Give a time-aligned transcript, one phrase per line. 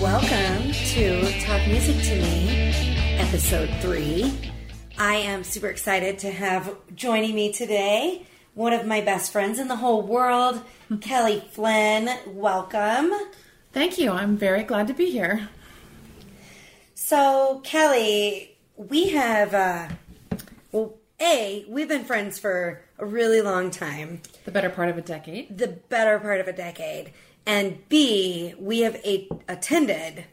[0.00, 2.72] Welcome to Talk Music to Me,
[3.18, 4.52] episode three.
[4.98, 9.68] I am super excited to have joining me today one of my best friends in
[9.68, 10.62] the whole world,
[11.00, 12.08] Kelly Flynn.
[12.26, 13.12] Welcome.
[13.72, 14.12] Thank you.
[14.12, 15.48] I'm very glad to be here.
[16.94, 19.88] So, Kelly, we have, uh,
[20.74, 25.02] well, A, we've been friends for a really long time, The better part of a
[25.02, 25.56] decade.
[25.56, 27.12] the better part of a decade.
[27.46, 30.24] And B, we have a, attended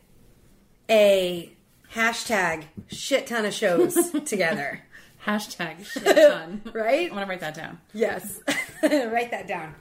[0.90, 1.52] a
[1.94, 4.82] hashtag shit ton of shows together.
[5.26, 6.62] Hashtag shit ton.
[6.74, 7.12] Right?
[7.12, 7.80] I want to write that down.
[7.94, 8.40] Yes.
[8.84, 9.76] Write that down.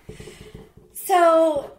[0.93, 1.71] So,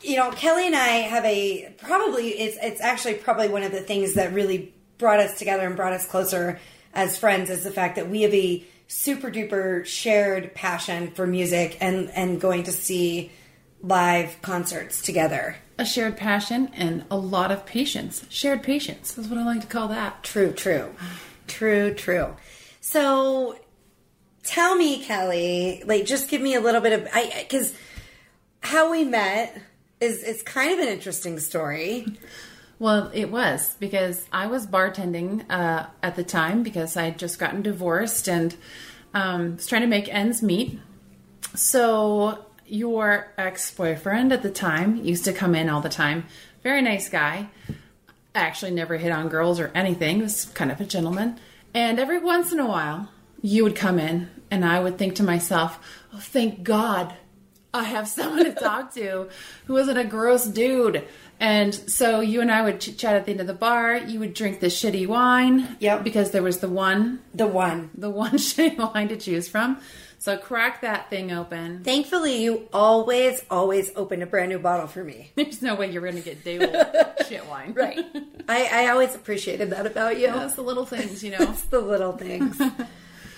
[0.00, 3.80] you know, Kelly and I have a probably it's it's actually probably one of the
[3.82, 6.58] things that really brought us together and brought us closer
[6.94, 11.76] as friends is the fact that we have a super duper shared passion for music
[11.80, 13.30] and and going to see
[13.82, 15.56] live concerts together.
[15.78, 18.24] A shared passion and a lot of patience.
[18.28, 19.18] Shared patience.
[19.18, 20.22] is what I like to call that.
[20.22, 20.94] True, true.
[21.48, 22.36] True, true.
[22.80, 23.58] So
[24.44, 27.74] tell me, Kelly, like just give me a little bit of I cuz
[28.60, 29.60] how we met
[30.00, 32.06] is is kind of an interesting story.
[32.84, 37.38] Well, it was because I was bartending uh, at the time because I had just
[37.38, 38.54] gotten divorced and
[39.14, 40.78] um, was trying to make ends meet.
[41.54, 46.26] So your ex-boyfriend at the time used to come in all the time.
[46.62, 47.48] Very nice guy.
[48.34, 50.18] Actually, never hit on girls or anything.
[50.18, 51.40] Was kind of a gentleman.
[51.72, 53.08] And every once in a while,
[53.40, 55.78] you would come in, and I would think to myself,
[56.12, 57.14] "Oh, thank God,
[57.72, 59.30] I have someone to talk to
[59.68, 61.08] who isn't a gross dude."
[61.40, 63.96] And so you and I would chit chat at the end of the bar.
[63.96, 65.76] You would drink the shitty wine.
[65.80, 66.04] Yep.
[66.04, 67.90] Because there was the one, The one.
[67.94, 69.80] the one shitty wine to choose from.
[70.18, 71.84] So crack that thing open.
[71.84, 75.32] Thankfully, you always always open a brand new bottle for me.
[75.36, 76.86] There's no way you're going to get day old
[77.28, 77.74] shit wine.
[77.74, 77.98] Right.
[78.48, 80.28] I I always appreciated that about you.
[80.28, 81.38] That's the little things, you know.
[81.40, 82.58] It's the little things.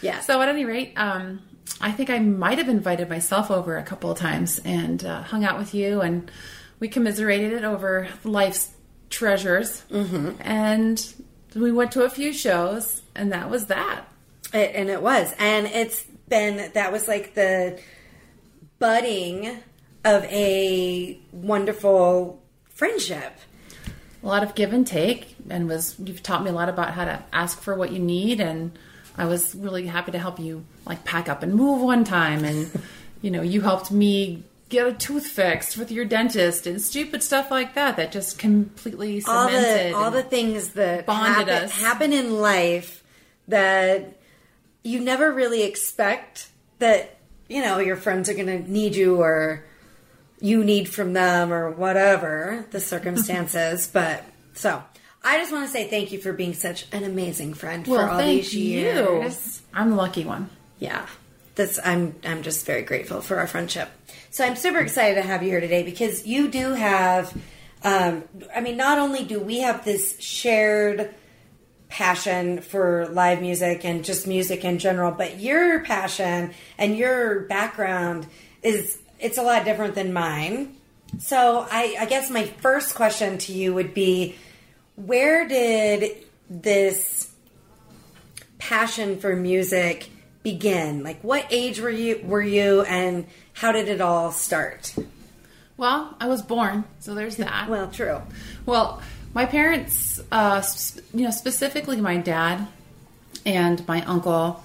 [0.00, 0.20] Yeah.
[0.20, 1.40] So at any rate, um,
[1.80, 5.44] I think I might have invited myself over a couple of times and uh, hung
[5.44, 6.30] out with you, and
[6.78, 8.72] we commiserated it over life's
[9.10, 9.82] treasures.
[9.90, 10.32] Mm-hmm.
[10.40, 11.14] And
[11.54, 14.04] we went to a few shows, and that was that.
[14.52, 15.34] It, and it was.
[15.38, 17.80] And it's been, that was like the
[18.78, 19.58] budding
[20.04, 23.32] of a wonderful friendship.
[24.22, 27.04] A lot of give and take, and was you've taught me a lot about how
[27.04, 28.76] to ask for what you need, and
[29.16, 32.70] I was really happy to help you like pack up and move one time, and
[33.22, 37.50] you know you helped me get a tooth fixed with your dentist and stupid stuff
[37.50, 41.80] like that that just completely All the, all the things that bonded happen, us.
[41.80, 43.04] happen in life
[43.48, 44.18] that
[44.82, 47.16] you never really expect that,
[47.48, 49.64] you know, your friends are going to need you or
[50.40, 53.86] you need from them or whatever the circumstances.
[53.92, 54.24] but
[54.54, 54.82] so
[55.22, 58.12] I just want to say thank you for being such an amazing friend well, for
[58.12, 59.62] all these years.
[59.62, 59.78] you.
[59.78, 60.50] I'm the lucky one.
[60.78, 61.06] Yeah.
[61.82, 63.88] I'm I'm just very grateful for our friendship.
[64.30, 67.36] So I'm super excited to have you here today because you do have
[67.82, 68.24] um
[68.54, 71.14] I mean not only do we have this shared
[71.88, 78.26] passion for live music and just music in general, but your passion and your background
[78.62, 80.76] is it's a lot different than mine.
[81.18, 84.34] So I, I guess my first question to you would be
[84.96, 87.32] where did this
[88.58, 90.10] passion for music
[90.46, 91.02] begin?
[91.02, 94.94] Like what age were you were you and how did it all start?
[95.76, 97.68] Well, I was born, so there's that.
[97.68, 98.22] Well, true.
[98.64, 99.02] Well,
[99.34, 102.68] my parents, uh, sp- you know, specifically my dad
[103.44, 104.62] and my uncle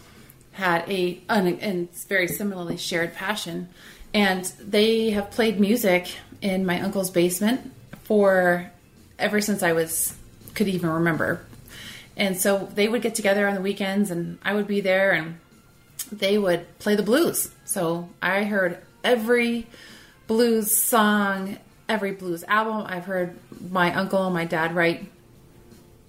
[0.52, 3.68] had a an, and very similarly shared passion,
[4.14, 6.14] and they have played music
[6.44, 8.70] in my uncle's basement for
[9.18, 10.16] ever since I was
[10.54, 11.44] could even remember.
[12.16, 15.40] And so they would get together on the weekends, and I would be there, and
[16.06, 17.50] they would play the blues.
[17.66, 19.68] So I heard every
[20.28, 21.58] blues song,
[21.90, 22.86] every blues album.
[22.88, 23.38] I've heard
[23.70, 25.10] my uncle and my dad write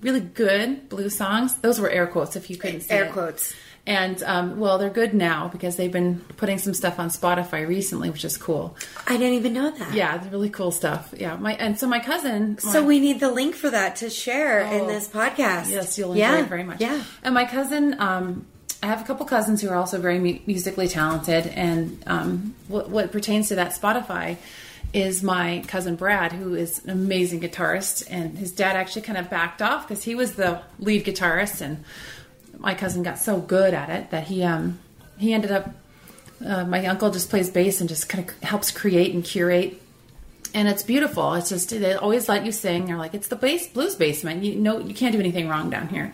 [0.00, 1.54] really good blues songs.
[1.56, 3.12] Those were air quotes if you couldn't see Air it.
[3.12, 3.54] quotes.
[3.84, 8.10] And um, well, they're good now because they've been putting some stuff on Spotify recently,
[8.10, 8.76] which is cool.
[9.08, 9.92] I didn't even know that.
[9.92, 11.12] Yeah, it's really cool stuff.
[11.16, 12.58] Yeah, my and so my cousin.
[12.58, 14.86] So my- we need the link for that to share in Oh.
[14.86, 15.68] this podcast.
[15.70, 16.80] Yes, you'll enjoy yeah, it very much.
[16.80, 17.02] Yeah.
[17.24, 18.46] And my cousin, um,
[18.82, 22.90] I have a couple cousins who are also very mu- musically talented, and um, what,
[22.90, 24.37] what pertains to that Spotify
[24.93, 29.31] is my cousin Brad, who is an amazing guitarist, and his dad actually kind of
[29.31, 31.84] backed off because he was the lead guitarist and
[32.58, 34.79] my cousin got so good at it that he um
[35.19, 35.70] he ended up.
[36.44, 39.81] Uh, my uncle just plays bass and just kind of helps create and curate
[40.55, 41.35] and it's beautiful.
[41.35, 42.87] It's just they always let you sing.
[42.87, 44.44] They're like, it's the bass blues basement.
[44.44, 46.12] You know, you can't do anything wrong down here.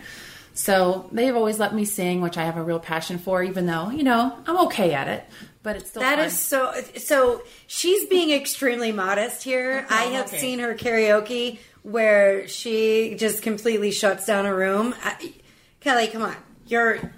[0.59, 3.91] So they've always let me sing, which I have a real passion for, even though
[3.91, 5.23] you know I'm okay at it.
[5.63, 6.25] But it's still That fun.
[6.25, 6.73] is so.
[6.97, 9.87] So she's being extremely modest here.
[9.89, 10.37] I have okay.
[10.37, 14.93] seen her karaoke where she just completely shuts down a room.
[15.01, 15.33] I,
[15.79, 16.35] Kelly, come on,
[16.67, 17.09] you're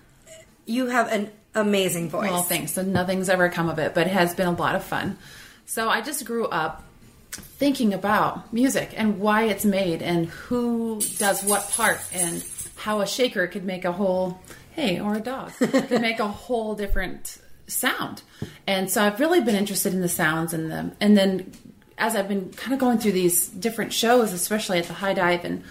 [0.67, 2.29] you have an amazing voice.
[2.29, 2.73] Well, thanks.
[2.73, 5.17] So nothing's ever come of it, but it has been a lot of fun.
[5.65, 6.83] So I just grew up
[7.31, 12.43] thinking about music and why it's made and who does what part and
[12.81, 14.39] how a shaker could make a whole
[14.71, 17.37] hey or a dog could make a whole different
[17.67, 18.23] sound.
[18.65, 21.51] And so I've really been interested in the sounds and the and then
[21.97, 25.45] as I've been kind of going through these different shows, especially at the high dive
[25.45, 25.63] and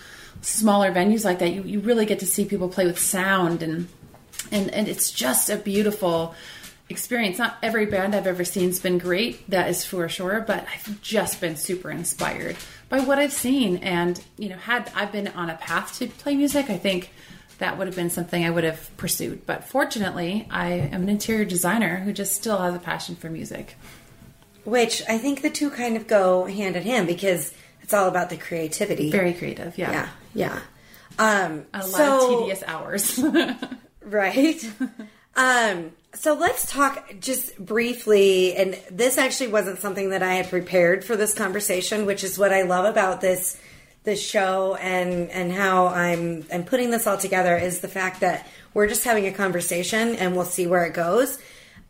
[0.43, 3.89] smaller venues like that, you, you really get to see people play with sound and
[4.53, 6.35] and and it's just a beautiful
[6.89, 7.39] experience.
[7.39, 11.41] Not every band I've ever seen's been great, that is for sure, but I've just
[11.41, 12.57] been super inspired
[12.91, 13.79] by what I've seen.
[13.79, 17.11] And you know, had I been on a path to play music, I think
[17.59, 19.47] that would have been something I would have pursued.
[19.47, 23.77] But fortunately, I am an interior designer who just still has a passion for music.
[24.65, 28.29] Which I think the two kind of go hand in hand because it's all about
[28.29, 29.11] the creativity.
[29.11, 30.09] Very creative, yeah.
[30.35, 30.61] yeah, yeah.
[31.19, 33.21] Um, A lot so, of tedious hours.
[34.03, 34.65] Right.
[35.37, 41.05] um, so let's talk just briefly, and this actually wasn't something that I had prepared
[41.05, 43.59] for this conversation, which is what I love about this
[44.03, 48.47] this show and and how I'm I'm putting this all together is the fact that
[48.73, 51.39] we're just having a conversation and we'll see where it goes.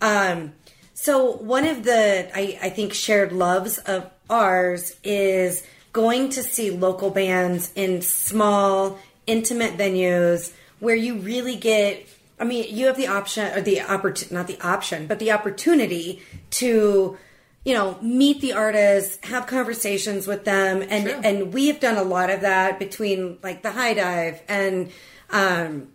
[0.01, 0.53] Um,
[0.93, 6.71] so one of the I, I think shared loves of ours is going to see
[6.71, 12.07] local bands in small, intimate venues where you really get
[12.41, 16.23] I mean, you have the option or the opportunity not the option, but the opportunity
[16.51, 17.19] to
[17.65, 21.21] you know, meet the artists, have conversations with them, and True.
[21.23, 24.91] and we have done a lot of that between like the high dive and
[25.29, 25.89] um,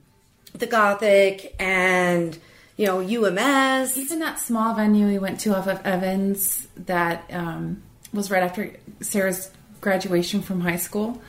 [0.53, 2.37] the gothic and
[2.77, 3.97] you know UMS.
[3.97, 7.81] Even that small venue we went to off of Evans that um,
[8.13, 9.49] was right after Sarah's
[9.81, 11.19] graduation from high school.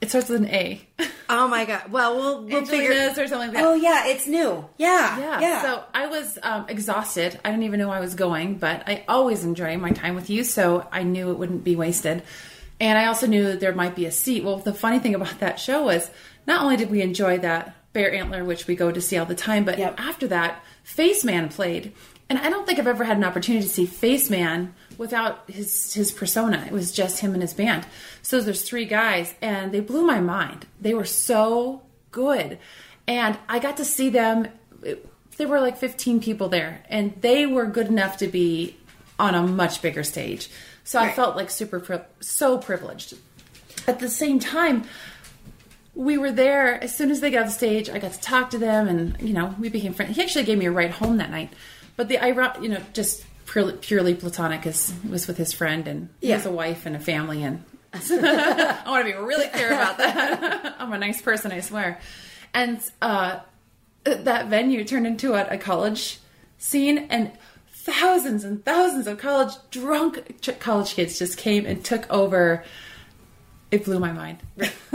[0.00, 0.80] It starts with an A.
[1.28, 1.90] Oh my god!
[1.90, 2.92] Well, we'll we'll figure.
[2.92, 3.64] Or something like that.
[3.64, 4.64] Oh yeah, it's new.
[4.78, 5.40] Yeah, Yeah.
[5.40, 5.62] yeah.
[5.62, 7.38] So I was um, exhausted.
[7.44, 10.44] I didn't even know I was going, but I always enjoy my time with you,
[10.44, 12.22] so I knew it wouldn't be wasted.
[12.80, 14.44] And I also knew that there might be a seat.
[14.44, 16.08] Well, the funny thing about that show was
[16.46, 19.34] not only did we enjoy that Bear Antler, which we go to see all the
[19.34, 19.96] time, but Yep.
[19.98, 21.92] after that, Face Man played.
[22.30, 25.94] And I don't think I've ever had an opportunity to see Face Man without his
[25.94, 26.64] his persona.
[26.66, 27.86] It was just him and his band.
[28.20, 30.66] So there's three guys, and they blew my mind.
[30.78, 32.58] They were so good,
[33.06, 34.48] and I got to see them.
[35.38, 38.76] There were like 15 people there, and they were good enough to be
[39.18, 40.50] on a much bigger stage.
[40.82, 43.14] So I felt like super pri- so privileged.
[43.86, 44.84] At the same time,
[45.94, 47.90] we were there as soon as they got the stage.
[47.90, 50.16] I got to talk to them, and you know, we became friends.
[50.16, 51.52] He actually gave me a ride home that night,
[51.96, 56.08] but the I, you know, just purely, purely platonic, is was with his friend, and
[56.20, 57.64] he has a wife and a family, and
[57.94, 60.76] I want to be really clear about that.
[60.78, 61.98] I'm a nice person, I swear.
[62.54, 63.40] And uh,
[64.04, 66.18] that venue turned into a, a college
[66.58, 67.32] scene, and
[67.70, 72.64] thousands and thousands of college drunk ch- college kids just came and took over.
[73.70, 74.38] It blew my mind.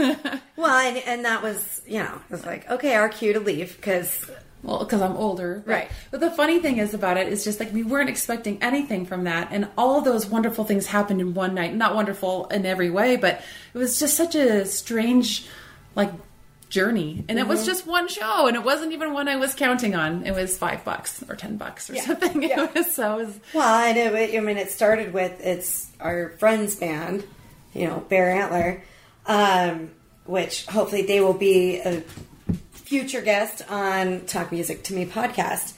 [0.56, 3.76] well, and and that was you know it was like okay, our cue to leave
[3.76, 4.30] because
[4.64, 5.88] Well, because I'm older, but- Right.
[6.10, 9.24] But the funny thing is about it is just like we weren't expecting anything from
[9.24, 11.74] that, and all of those wonderful things happened in one night.
[11.74, 13.42] Not wonderful in every way, but
[13.74, 15.46] it was just such a strange,
[15.94, 16.10] like
[16.70, 17.24] journey.
[17.28, 17.50] And it Mm-hmm.
[17.50, 20.24] was just one show, and it wasn't even one I was counting on.
[20.26, 22.42] It was five bucks or ten bucks or something.
[22.48, 22.64] yeah.
[22.64, 23.18] It was so.
[23.20, 24.14] It was, Well, I know.
[24.16, 27.22] I mean, it started with it's our friends band,
[27.74, 28.82] you know, Bear Antler,
[29.26, 29.90] um,
[30.26, 32.02] which hopefully they will be a
[32.84, 35.74] future guest on Talk Music to Me podcast.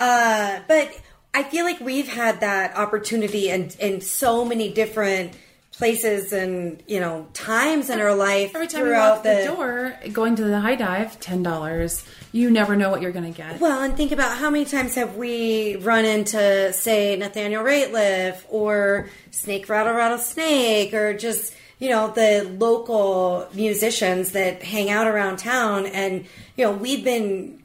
[0.00, 0.98] Uh, but
[1.34, 5.34] I feel like we've had that opportunity in, in so many different
[5.72, 10.36] places and you know times in our life every time you walk the, door, going
[10.36, 12.04] to the high dive, ten dollars.
[12.30, 13.60] You never know what you're going to get.
[13.60, 19.08] Well, and think about how many times have we run into, say, Nathaniel Rateliff or
[19.30, 25.38] Snake Rattle Rattle Snake or just, you know, the local musicians that hang out around
[25.38, 25.86] town.
[25.86, 26.26] And,
[26.56, 27.60] you know, we've been.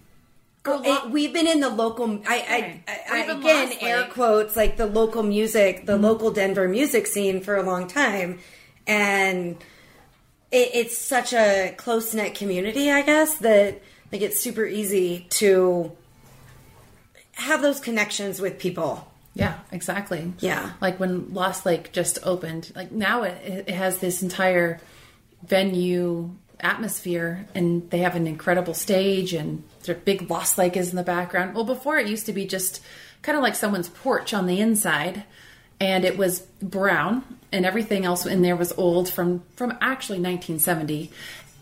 [0.68, 2.22] Lo- eh, We've been in the local.
[2.28, 2.82] I.
[2.88, 4.10] I, I, again, Lost air Lake.
[4.12, 5.86] quotes like the local music, Mm-hmm.
[5.86, 8.40] the local Denver music scene for a long time,
[8.86, 9.56] and
[10.52, 15.92] it, it's such a close knit community, I guess, that like it's super easy to
[17.34, 19.09] have those connections with people.
[19.40, 20.34] Yeah, exactly.
[20.40, 20.72] Yeah.
[20.82, 24.80] Like when Lost Lake just opened, like now it, it has this entire
[25.44, 30.96] venue atmosphere and they have an incredible stage and their big Lost Lake is in
[30.96, 31.56] the background.
[31.56, 32.82] Well, before it used to be just
[33.22, 35.24] kind of like someone's porch on the inside
[35.80, 41.12] and it was brown and everything else in there was old from from actually 1970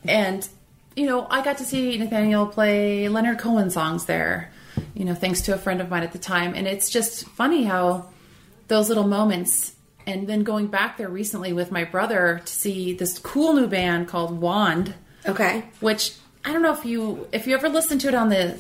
[0.08, 0.48] and
[0.96, 4.52] you know i got to see nathaniel play leonard cohen songs there
[4.98, 7.64] you know thanks to a friend of mine at the time and it's just funny
[7.64, 8.06] how
[8.68, 9.74] those little moments
[10.06, 14.08] and then going back there recently with my brother to see this cool new band
[14.08, 14.94] called wand
[15.26, 15.64] Okay.
[15.82, 16.14] which
[16.46, 18.58] I don't know if you if you ever listen to it on the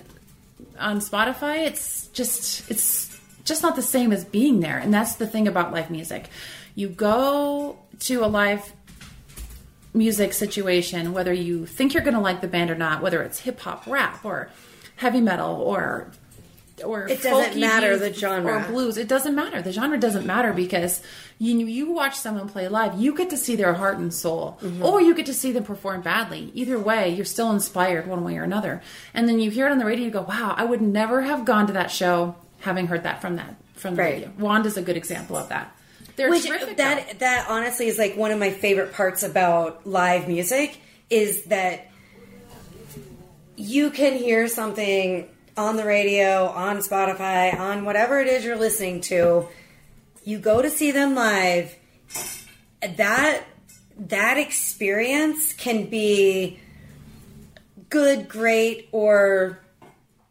[0.79, 4.77] on Spotify, it's just it's just not the same as being there.
[4.77, 6.29] And that's the thing about live music.
[6.75, 8.73] You go to a live
[9.93, 13.39] music situation, whether you think you're going to like the band or not, whether it's
[13.39, 14.49] hip hop, rap, or
[14.97, 16.11] heavy metal, or
[16.83, 18.57] or It doesn't matter the genre.
[18.63, 18.97] or blues.
[18.97, 19.61] It doesn't matter.
[19.61, 21.01] The genre doesn't matter because
[21.39, 24.83] you you watch someone play live, you get to see their heart and soul, Mm-hmm.
[24.85, 26.51] or you get to see them perform badly.
[26.53, 28.81] Either way, you're still inspired one way or another.
[29.13, 31.45] And then you hear it on the radio, you go, "Wow, I would never have
[31.45, 34.13] gone to that show having heard that from that from the Right.
[34.13, 35.71] radio." Wand is a good example of that.
[36.15, 36.77] They're Which terrific.
[36.77, 37.17] that though.
[37.19, 40.77] that honestly is like one of my favorite parts about live music
[41.09, 41.87] is that
[43.55, 49.01] you can hear something on the radio, on Spotify, on whatever it is you're listening
[49.01, 49.47] to.
[50.23, 51.75] You go to see them live.
[52.97, 53.43] That
[53.97, 56.59] that experience can be
[57.89, 59.59] good, great, or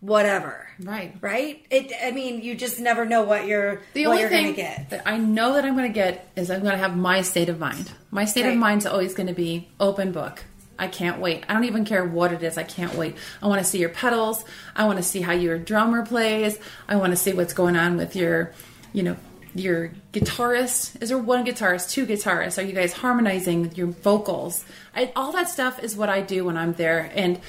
[0.00, 0.62] whatever.
[0.80, 1.16] Right.
[1.21, 1.64] Right?
[1.71, 1.90] It.
[2.04, 4.90] I mean, you just never know what you're The what only you're thing gonna get.
[4.90, 7.49] that I know that I'm going to get is I'm going to have my state
[7.49, 7.90] of mind.
[8.11, 8.52] My state Right.
[8.52, 10.45] of mind's always going to be open book.
[10.78, 11.45] I can't wait.
[11.49, 12.59] I don't even care what it is.
[12.59, 13.16] I can't wait.
[13.42, 14.45] I want to see your pedals.
[14.75, 16.59] I want to see how your drummer plays.
[16.88, 18.52] I want to see what's going on with your,
[18.92, 19.16] you know,
[19.54, 21.00] your guitarist.
[21.02, 22.62] Is there one guitarist, two guitarists?
[22.62, 24.64] Are you guys harmonizing with your vocals?
[24.95, 27.11] I, all that stuff is what I do when I'm there.
[27.14, 27.40] And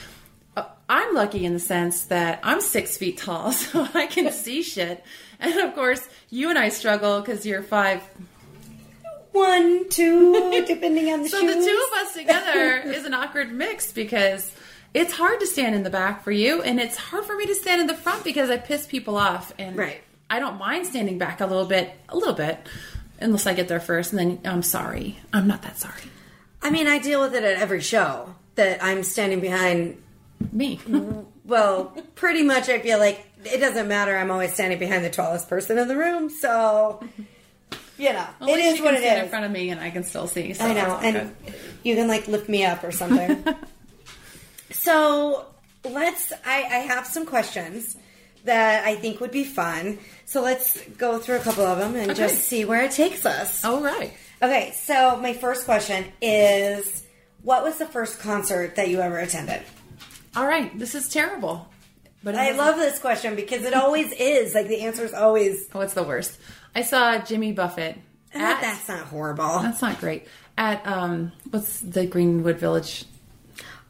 [0.55, 4.63] uh, I'm lucky in the sense that I'm six feet tall, so I can see
[4.63, 5.03] shit.
[5.39, 8.01] And of course, you and I struggle because you're five.
[9.37, 11.55] One, two, depending on the So shoes.
[11.55, 14.51] the two of us together is an awkward mix because
[14.93, 17.55] it's hard to stand in the back for you, and it's hard for me to
[17.55, 19.53] stand in the front because I piss people off.
[19.59, 20.01] And Right.
[20.29, 22.57] I don't mind standing back a little bit, a little bit,
[23.19, 25.19] unless I get there first, and then I'm sorry.
[25.31, 26.01] I'm not that sorry.
[26.61, 30.01] I mean, I deal with it at every show that I'm standing behind.
[30.51, 30.79] Me.
[31.47, 34.17] Well, pretty much, I feel like it doesn't matter.
[34.17, 37.01] I'm always standing behind the tallest person in the room, so
[37.97, 40.27] you know, it least what it stand in front of me, and I can still
[40.27, 40.53] see.
[40.53, 41.55] So I know, and good.
[41.83, 43.43] you can like lift me up or something.
[44.71, 45.45] so
[45.83, 46.31] let's.
[46.45, 47.97] I, I have some questions
[48.45, 49.99] that I think would be fun.
[50.25, 52.19] So let's go through a couple of them and Okay.
[52.19, 53.63] just see where it takes us.
[53.63, 54.13] All right.
[54.41, 57.03] Okay, so my first question is
[57.43, 59.61] what was the first concert that you ever attended?
[60.35, 60.77] All right.
[60.77, 61.67] This is terrible.
[62.23, 64.53] But I love this question because it always is.
[64.53, 66.37] Like the answer is always oh, What's the worst.
[66.77, 67.97] I saw Jimmy Buffett.
[68.35, 69.59] "Ah, At, that's not horrible.
[69.59, 70.27] that's not great.
[70.59, 73.05] At um, what's the Greenwood Village?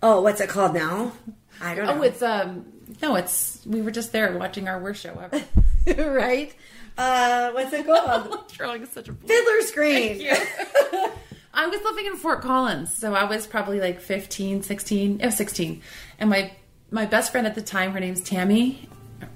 [0.01, 1.11] Oh, what's it called now?
[1.59, 1.99] I don't know.
[1.99, 2.65] Oh, it's um,
[3.01, 6.13] no, it's we were just there watching our worst show ever.
[6.13, 6.55] right.
[6.97, 8.47] Uh, what's it called?
[8.49, 9.27] Throwing is such a blur.
[9.27, 10.21] Fiddler's Green.
[11.53, 15.81] I was living in Fort Collins, so I was probably like 15, 16, oh, 16.
[16.19, 16.53] And my
[16.89, 18.87] my best friend at the time, her name's Tammy,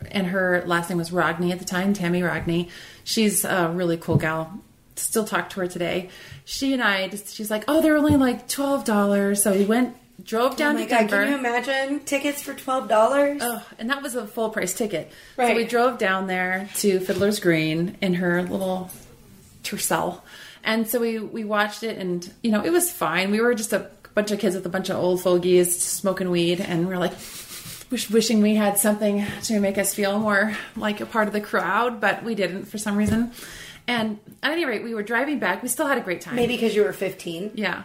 [0.10, 2.70] and her last name was Rogney at the time, Tammy Rogney.
[3.04, 4.60] She's a really cool gal.
[4.96, 6.10] Still talk to her today.
[6.46, 9.42] She and I, just, she's like, oh, they're only like twelve dollars.
[9.44, 10.98] So we went, drove Oh down my to god!
[11.10, 11.24] Denver.
[11.24, 13.42] Can you imagine tickets for twelve dollars?
[13.44, 15.12] Oh, and that was a full price ticket.
[15.38, 15.50] Right.
[15.50, 18.92] So we drove down there to Fiddler's Green in her little
[19.64, 20.22] Tercel.
[20.64, 23.32] And so we, we watched it and, you know, it was fine.
[23.32, 26.60] We were just a bunch of kids with a bunch of old fogies smoking weed
[26.62, 27.14] and we are like
[27.92, 31.42] wish, wishing we had something to make us feel more like a part of the
[31.42, 33.32] crowd, but we didn't for some reason.
[33.88, 35.62] And at any rate, we were driving back.
[35.62, 36.36] We still had a great time.
[36.36, 37.52] Maybe because you were fifteen.
[37.56, 37.84] Yeah.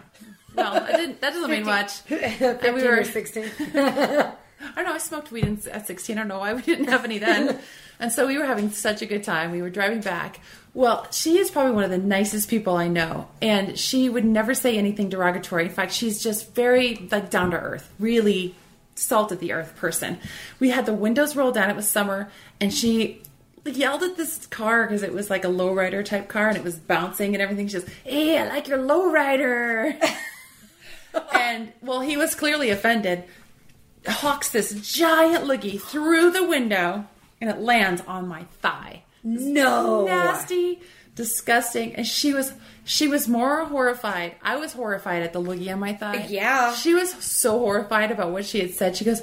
[0.55, 1.93] Well, I didn't, that doesn't mean much.
[2.01, 3.51] Fifteen we were- or sixteen.
[3.75, 4.33] I
[4.75, 4.95] don't know.
[4.95, 6.17] I smoked weed at 16.
[6.17, 7.59] I don't know why we didn't have any then.
[8.01, 9.53] and so we were having such a good time.
[9.53, 10.41] We were driving back.
[10.73, 13.29] Well, she is probably one of the nicest people I know.
[13.43, 15.67] And she would never say anything derogatory.
[15.67, 18.55] In fact, she's just very like down to earth, really
[18.99, 20.19] salt of the earth person.
[20.59, 21.71] We had the windows rolled down.
[21.71, 22.31] It was summer.
[22.61, 23.23] And she
[23.65, 26.77] yelled at this car because it was like a lowrider type car and it was
[26.77, 27.69] bouncing and everything.
[27.69, 30.01] She goes, Hey, I like your lowrider.
[31.35, 33.25] and well, he was clearly offended.
[34.07, 37.07] Hawks this giant loogie through the window,
[37.41, 39.03] and it lands on my thigh.
[39.25, 40.07] No.
[40.07, 40.81] Nasty,
[41.17, 42.53] disgusting, and she was
[42.85, 44.37] she was more horrified.
[44.43, 46.27] I was horrified at the loogie on my thigh.
[46.29, 46.73] Yeah.
[46.75, 48.97] she was so horrified about what she had said.
[48.97, 49.23] She goes,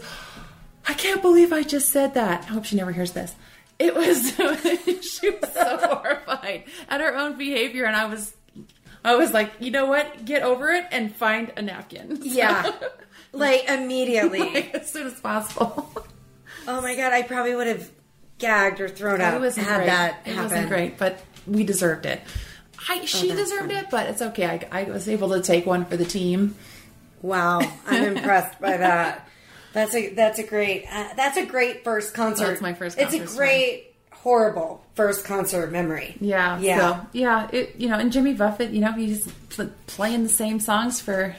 [0.86, 3.34] "I can't believe I just said that." I hope she never hears this.
[3.80, 4.32] It was
[5.02, 8.34] she was so horrified at her own behavior, and I was
[9.06, 10.26] I was like, you know what?
[10.26, 12.20] Get over it and find a napkin.
[12.24, 12.70] Yeah.
[13.32, 14.72] like immediately.
[14.74, 15.90] as soon as possible.
[16.68, 17.90] oh my god, I probably would have
[18.38, 19.86] gagged or thrown up It wasn't had great.
[19.88, 22.22] that it wasn't great, but we deserved it.
[22.90, 23.76] I, she that's deserved funny.
[23.86, 24.46] it, but it's okay.
[24.72, 26.56] I, I was able to take one for the team.
[27.22, 29.28] Wow, I'm impressed by that.
[29.72, 32.48] That's a that's a great uh, that's a great first concert.
[32.48, 33.48] That's my first It's concert a story.
[33.48, 36.16] great horrible first concert memory.
[36.22, 36.78] Yeah, Yeah.
[37.02, 37.50] so, yeah.
[37.52, 39.28] It, you know, and Jimmy Buffett, you know, he's
[39.88, 41.36] playing the same songs for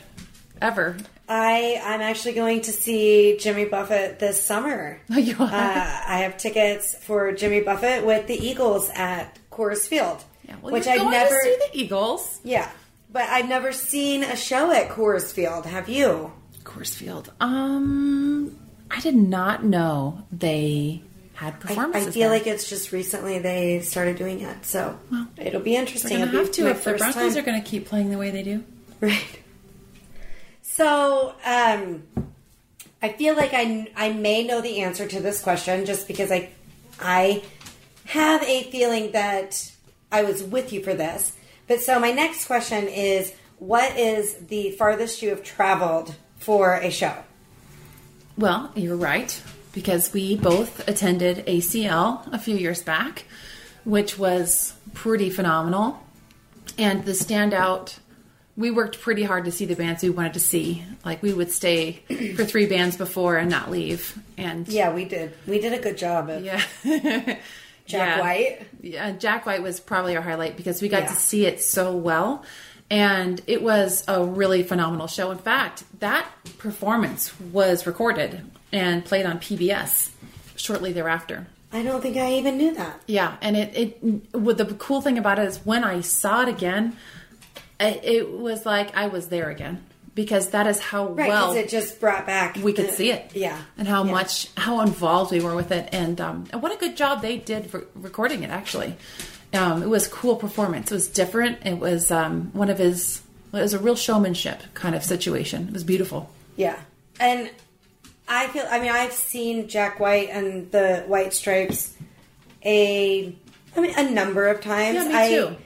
[0.61, 0.97] ever.
[1.29, 5.01] I I'm actually going to see Jimmy Buffett this summer.
[5.11, 5.45] Oh, you are?
[5.47, 10.73] Uh, I have tickets for Jimmy Buffett with the Eagles at Coors Field, yeah, well,
[10.73, 11.35] which I've never.
[11.35, 12.41] to see the Eagles.
[12.43, 12.71] yeah,
[13.11, 15.67] but I've never seen a show at Coors Field.
[15.67, 16.33] Have you?
[16.65, 17.33] Coors Field.
[17.41, 18.59] Um,
[18.91, 21.03] I did not know they
[21.35, 22.07] had performances.
[22.07, 22.39] I, I feel there.
[22.39, 24.99] like it's just recently they started doing it, so
[25.37, 26.21] it'll be interesting.
[26.21, 27.43] It'll have be to my if the Broncos time.
[27.43, 28.65] are going to keep playing the way they do.
[29.01, 29.41] Right.
[30.63, 32.03] So, um,
[33.03, 36.51] I feel like I I may know the answer to this question just because I
[37.01, 37.43] I
[38.07, 39.73] have a feeling that
[40.11, 41.37] I was with you for this.
[41.67, 46.91] But so my next question is what is the farthest you have traveled for a
[46.91, 47.17] show?
[48.37, 49.41] Well, you're right
[49.73, 53.25] because we both attended ACL a few years back,
[53.85, 56.01] which was pretty phenomenal.
[56.79, 57.99] And the standout,
[58.57, 60.85] we worked pretty hard to see the bands we wanted to see.
[61.05, 62.03] Like we would stay
[62.37, 64.19] for three bands before and not leave.
[64.37, 65.35] And Yeah, we did.
[65.47, 66.63] We did a good job of yeah.
[67.87, 68.21] Jack Yeah.
[68.21, 68.59] White.
[68.83, 71.09] Yeah, Jack White was probably our highlight because we got Yeah.
[71.09, 72.45] to see it so well.
[72.91, 75.31] And it was a really phenomenal show.
[75.31, 76.27] In fact, that
[76.59, 78.43] performance was recorded
[78.73, 80.11] and played on PBS
[80.57, 81.47] shortly thereafter.
[81.73, 83.01] I don't think I even knew that.
[83.07, 86.49] Yeah, and it it what the cool thing about it is when I saw it
[86.49, 86.97] again,
[87.81, 89.83] it, it was like I was there again
[90.15, 93.33] because that is how Right, well it just brought back we could the- see it.
[93.35, 93.59] Yeah.
[93.77, 94.13] and how Yeah.
[94.13, 97.37] much how involved we were with it, and um, and what a good job they
[97.39, 98.51] did for recording it.
[98.51, 98.97] Actually,
[99.53, 100.91] um, it was cool performance.
[100.91, 101.59] It was different.
[101.67, 103.23] It was um, one of his.
[103.53, 105.69] It was a real showmanship kind of situation.
[105.69, 106.31] It was beautiful.
[106.57, 106.77] Yeah.
[107.21, 107.51] And
[108.29, 111.95] I feel I mean I've seen Jack White and the White Stripes
[112.65, 113.33] a
[113.77, 114.95] I mean a number of times.
[114.97, 115.57] Yeah, me I, too.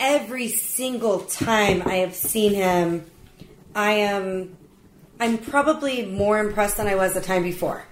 [0.00, 3.04] Every single time I have seen him,
[3.74, 4.56] I am
[5.20, 7.84] I'm probably more impressed than I was the time before.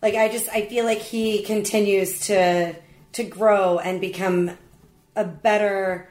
[0.00, 2.74] Like I just I feel like he continues to
[3.12, 4.56] to grow and become
[5.14, 6.08] a better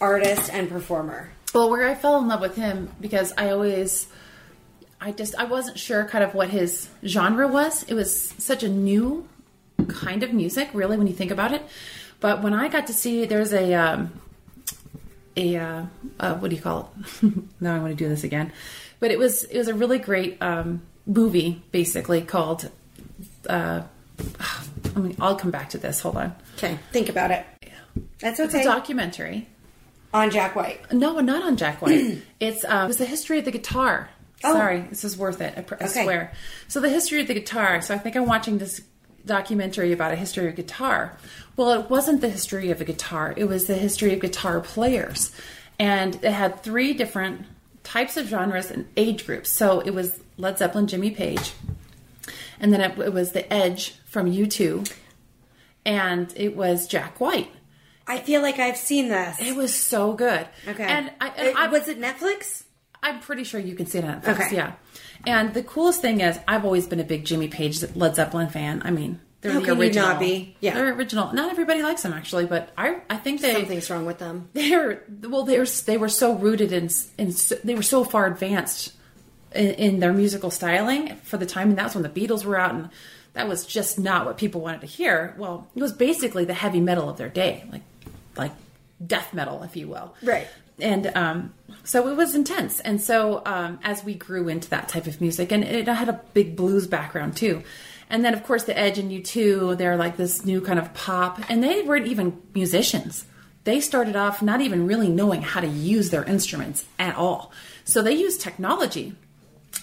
[0.00, 1.30] artist and performer.
[1.54, 4.06] Well, where I fell in love with him because I always,
[5.00, 7.84] I just I wasn't sure kind of what his genre was.
[7.84, 9.28] It was such a new
[9.88, 11.62] kind of music, really, when you think about it.
[12.20, 14.20] But when I got to see, there's a um,
[15.38, 15.82] a uh,
[16.20, 17.32] uh, what do you call it?
[17.60, 18.52] now I want to do this again.
[19.00, 22.68] But it was it was a really great um, movie, basically called.
[23.48, 23.82] Uh,
[24.96, 26.00] I mean, I'll come back to this.
[26.00, 26.34] Hold on.
[26.56, 27.46] Okay, think about it.
[28.20, 28.58] That's okay.
[28.58, 29.48] It's a documentary.
[30.12, 30.90] On Jack White.
[30.92, 32.18] No, not on Jack White.
[32.40, 34.08] it's um, it was the history of the guitar.
[34.42, 34.52] Oh.
[34.52, 35.54] Sorry, this is worth it.
[35.56, 36.04] I, pr- I Okay.
[36.04, 36.32] swear.
[36.68, 37.80] So the history of the guitar.
[37.80, 38.80] So I think I'm watching this
[39.28, 41.16] documentary about a history of guitar.
[41.56, 43.34] Well, it wasn't the history of a guitar.
[43.36, 45.30] It was the history of guitar players,
[45.78, 47.46] and it had three different
[47.84, 49.50] types of genres and age groups.
[49.50, 51.52] So it was Led Zeppelin, Jimmy Page,
[52.60, 54.92] and then it, it was the Edge from U2,
[55.84, 57.50] and it was Jack White.
[58.06, 59.36] I feel like I've seen this.
[59.40, 60.46] It was so good.
[60.66, 60.82] Okay.
[60.84, 62.64] And I, and Uh, I was it Netflix?
[63.02, 64.46] I'm pretty sure you can see it on Netflix.
[64.46, 64.56] Okay.
[64.56, 64.72] Yeah.
[65.26, 68.82] And the coolest thing is, I've always been a big Jimmy Page Led Zeppelin fan.
[68.84, 70.08] I mean, they're How the can you original.
[70.08, 70.56] not be?
[70.60, 70.74] Yeah.
[70.74, 71.32] they're original.
[71.32, 74.48] Not everybody likes them actually, but I I think they Something's wrong with them.
[74.54, 77.32] they're well they were they were so rooted in in
[77.64, 78.92] they were so far advanced
[79.54, 82.74] in, in their musical styling for the time, and that's when the Beatles were out,
[82.74, 82.88] and
[83.34, 85.34] that was just not what people wanted to hear.
[85.38, 87.82] Well, it was basically the heavy metal of their day, like
[88.36, 88.52] like
[89.06, 90.48] death metal, if you will, Right.
[90.80, 92.80] And um, so it was intense.
[92.80, 96.20] And so um, as we grew into that type of music, and it had a
[96.34, 97.62] big blues background too.
[98.10, 101.40] And then, of course, the Edge and U2, they're like this new kind of pop,
[101.50, 103.26] and they weren't even musicians.
[103.64, 107.52] They started off not even really knowing how to use their instruments at all.
[107.84, 109.14] So they use technology,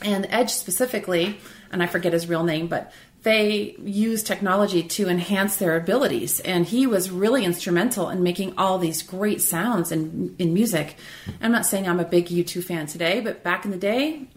[0.01, 1.38] and Edge specifically,
[1.71, 2.91] and I forget his real name, but
[3.25, 6.39] they use technology to enhance their abilities.
[6.41, 10.95] And he was really instrumental in making all these great sounds in, in music.
[11.41, 14.27] I'm not saying I'm a big U2 fan today, but back in the day,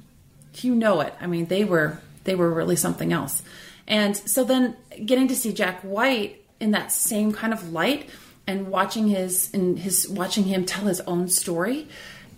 [0.55, 1.12] you know it.
[1.20, 3.42] I mean, they were they were really something else.
[3.87, 4.74] And so then
[5.05, 8.09] getting to see Jack White in that same kind of light
[8.46, 11.88] and watching his and his watching him tell his own story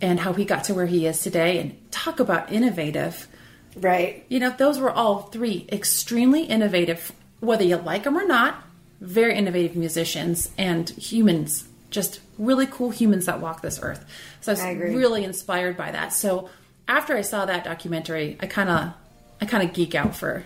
[0.00, 3.28] and how he got to where he is today and talk about innovative
[3.76, 4.24] Right.
[4.28, 8.62] you know, those were all three extremely innovative, whether you like them or not,
[9.00, 14.04] very innovative musicians and humans, just really cool humans that walk this earth.
[14.40, 16.12] So I was I really inspired by that.
[16.12, 16.50] So
[16.88, 18.92] after I saw that documentary, I kind of,
[19.40, 20.44] I kind of geek out for,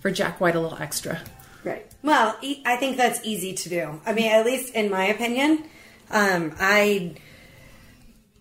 [0.00, 1.20] for Jack White a little extra.
[1.64, 1.86] Right.
[2.02, 4.00] Well, e- I think that's easy to do.
[4.06, 5.64] I mean, at least in my opinion,
[6.10, 7.16] um, I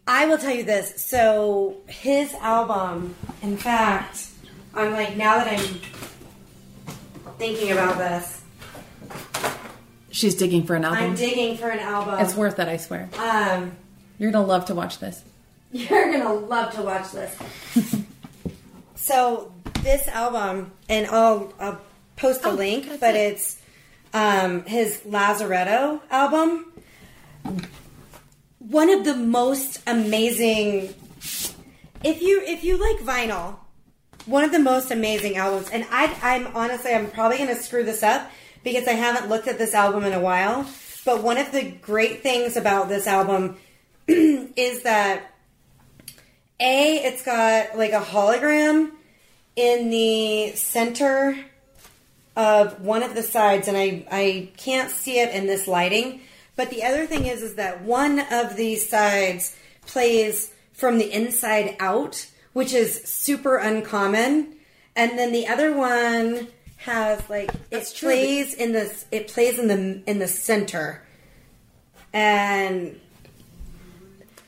[0.08, 1.04] I will tell you this.
[1.06, 4.28] So his album, in fact,
[4.74, 5.80] I'm like now that I'm
[7.38, 8.41] thinking about this,
[10.12, 11.04] She's digging for an album.
[11.04, 12.18] I'm digging for an album.
[12.20, 13.10] it's worth it, I swear.
[13.20, 13.74] um,
[14.18, 15.22] You're gonna love to watch this.
[15.74, 17.36] You're gonna love to watch this.
[18.96, 19.52] so
[19.84, 21.82] this album, and I'll, I'll
[22.15, 23.34] post a Oh, link, but it.
[23.34, 23.62] it's
[24.13, 26.72] um, his Lazaretto album.
[28.69, 30.93] One of the most amazing.
[32.04, 33.58] If you if you like vinyl,
[34.25, 35.69] one of the most amazing albums.
[35.69, 38.30] And I, I'm honestly, I'm probably going to screw this up
[38.63, 40.67] because I haven't looked at this album in a while.
[41.06, 43.58] But one of the great things about this album
[44.08, 45.32] is that
[46.60, 48.91] a it's got like a hologram
[49.56, 51.38] in the center
[52.36, 56.21] of one of the sides and I I can't see it in this lighting
[56.56, 61.76] but the other thing is is that one of these sides plays from the inside
[61.80, 64.56] out which is super uncommon.
[64.96, 68.08] And then the other one has like That's it true.
[68.10, 71.02] plays in this it plays in the in the center.
[72.13, 73.00] And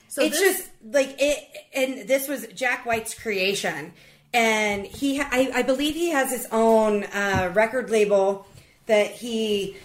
[0.07, 1.37] So it's this- just like it
[1.73, 3.91] and this was jack white's creation.
[4.33, 8.47] And he I, I believe he has his own uh, record label
[8.85, 9.75] that he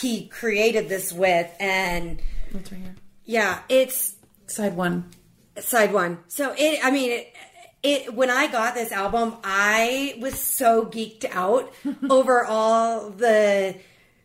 [0.00, 2.20] he created this with and
[2.52, 2.94] It's right here.
[3.24, 4.14] yeah it's
[4.46, 5.10] Side one.
[5.58, 7.34] side one so it i mean it,
[7.82, 11.72] it when i got this album i was so geeked out
[12.10, 13.74] over all the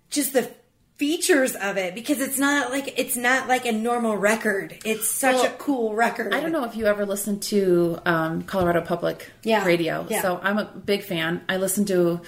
[0.09, 0.49] just the
[0.97, 5.33] features of it because it's not like it's not like a normal record it's such
[5.37, 9.31] Well, a cool record I don't know if you ever listened to um, Colorado Public
[9.41, 10.05] Yeah, Radio.
[10.07, 10.21] yeah.
[10.21, 11.41] So I'm a big fan.
[11.49, 12.21] I listen to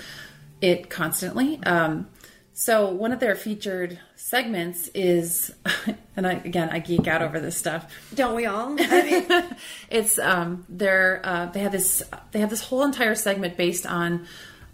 [0.59, 1.61] it constantly.
[1.63, 2.07] Um,
[2.53, 5.51] so one of their featured segments is,
[6.15, 7.91] and I, again, I geek out over this stuff.
[8.13, 8.75] Don't we all?
[8.79, 9.55] I mean,
[9.89, 14.25] It's um, they're uh, they have this they have this whole entire segment based on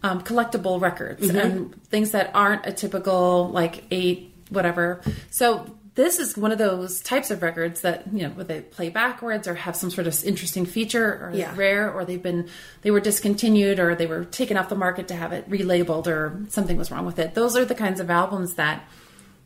[0.03, 1.37] um, collectible records Mm-hmm.
[1.37, 5.01] and things that aren't a typical like eight whatever.
[5.29, 5.65] So
[5.95, 9.47] this is one of those types of records that you know where they play backwards
[9.47, 11.53] or have some sort of interesting feature or Yeah.
[11.55, 12.47] rare or they've been
[12.83, 16.45] they were discontinued or they were taken off the market to have it relabeled or
[16.49, 17.33] something was wrong with it.
[17.33, 18.83] Those are the kinds of albums that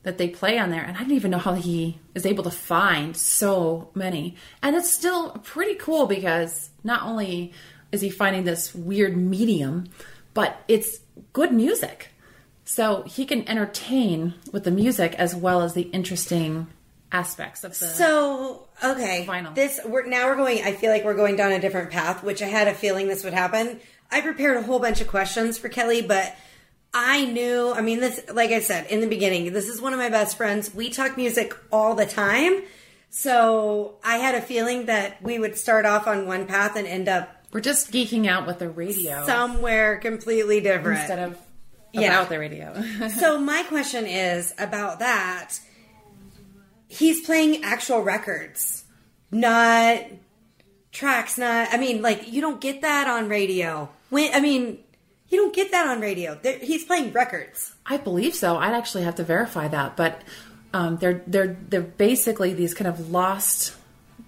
[0.04, 2.52] that they play on there and I didn't even know how he is able to
[2.52, 4.36] find so many.
[4.62, 7.54] And it's still pretty cool because not only
[7.92, 9.86] is he finding this weird medium,
[10.34, 11.00] but it's
[11.32, 12.10] good music.
[12.66, 16.68] So he can entertain with the music as well as the interesting
[17.14, 19.54] aspects of the so okay, Vinyl.
[19.54, 20.64] this we're now we're going.
[20.64, 23.24] I feel like we're going down a different path, which I had a feeling this
[23.24, 23.80] would happen.
[24.12, 26.36] I prepared a whole bunch of questions for Kelly, but
[26.94, 27.72] I knew.
[27.72, 30.38] I mean, this, like I said in the beginning, this is one of my best
[30.38, 30.74] friends.
[30.74, 32.64] We talk music all the time,
[33.10, 37.08] so I had a feeling that we would start off on one path and end
[37.08, 41.38] up We're just geeking out with the radio somewhere completely different instead of
[41.94, 42.10] Yeah.
[42.10, 42.74] about the radio.
[43.20, 45.60] so my question is about that.
[46.88, 48.84] He's playing actual records,
[49.32, 50.02] not
[50.92, 51.38] tracks.
[51.38, 51.70] Not.
[51.72, 53.90] I mean, like you don't get that on radio.
[54.10, 54.80] When I mean,
[55.30, 56.38] you don't get that on radio.
[56.42, 57.74] They're, he's playing records.
[57.86, 58.58] I believe so.
[58.58, 60.22] I'd actually have to verify that, but
[60.74, 63.76] um, they're they're they're basically these kind of lost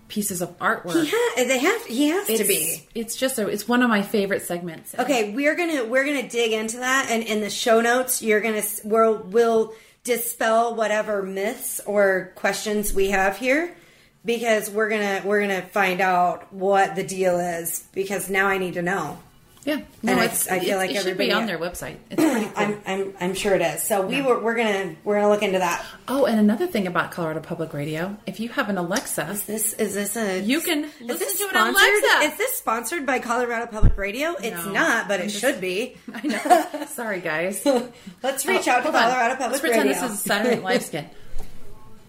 [0.08, 1.04] pieces of artwork.
[1.04, 1.86] He ha- They have.
[1.86, 2.88] He has it's, to be.
[2.94, 4.96] It's just a, it's one of my favorite segments.
[4.98, 8.64] Okay, we're gonna we're gonna dig into that, and in the show notes, you're gonna
[8.84, 13.76] we'll we'll dispel whatever myths or questions we have here,
[14.24, 17.88] because we're gonna we're gonna find out what the deal is.
[17.94, 19.18] Because now I need to know.
[19.66, 21.98] Yeah, And I- it's- I feel it- like it should be on their website.
[22.12, 22.54] It's pretty cool.
[22.56, 23.82] I'm, I'm, I'm sure it is.
[23.82, 25.84] So we were, we're gonna, we're gonna look into that.
[26.08, 29.74] oh, and another thing about Colorado Public Radio: if you have an Alexa, Is this,
[29.74, 30.40] is this a?
[30.40, 32.04] You can is listen to it on sponsored?
[32.04, 32.28] Alexa.
[32.32, 34.36] Is this sponsored by Colorado Public Radio?
[34.40, 34.72] It's No.
[34.72, 35.98] not, but it I'm just- should be.
[36.14, 36.86] I know.
[36.94, 37.66] Sorry, guys.
[38.24, 39.02] Let's oh, reach Oh, out to hold on.
[39.10, 40.02] Colorado Public Let's pretend Radio.
[40.04, 41.06] this is Saturday Night Live.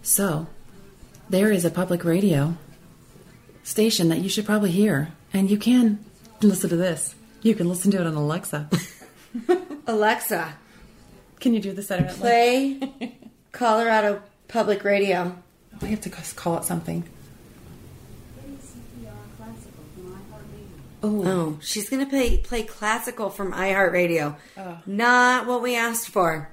[0.03, 0.45] So,
[1.27, 2.55] there is a public radio
[3.63, 6.05] station that you should probably hear, and you can
[6.41, 7.15] listen to this.
[7.41, 8.69] You can listen to it on Alexa.
[9.87, 10.53] Alexa,
[11.39, 12.99] Can you do the Saturday Night Live?
[12.99, 13.17] play
[13.51, 15.35] Colorado Public Radio.
[15.73, 17.03] Oh, I have to call it something.
[21.03, 24.35] Oh, Oh, she's gonna play play classical from iHeartRadio.
[24.57, 24.77] Oh.
[24.87, 26.49] Not what we asked for.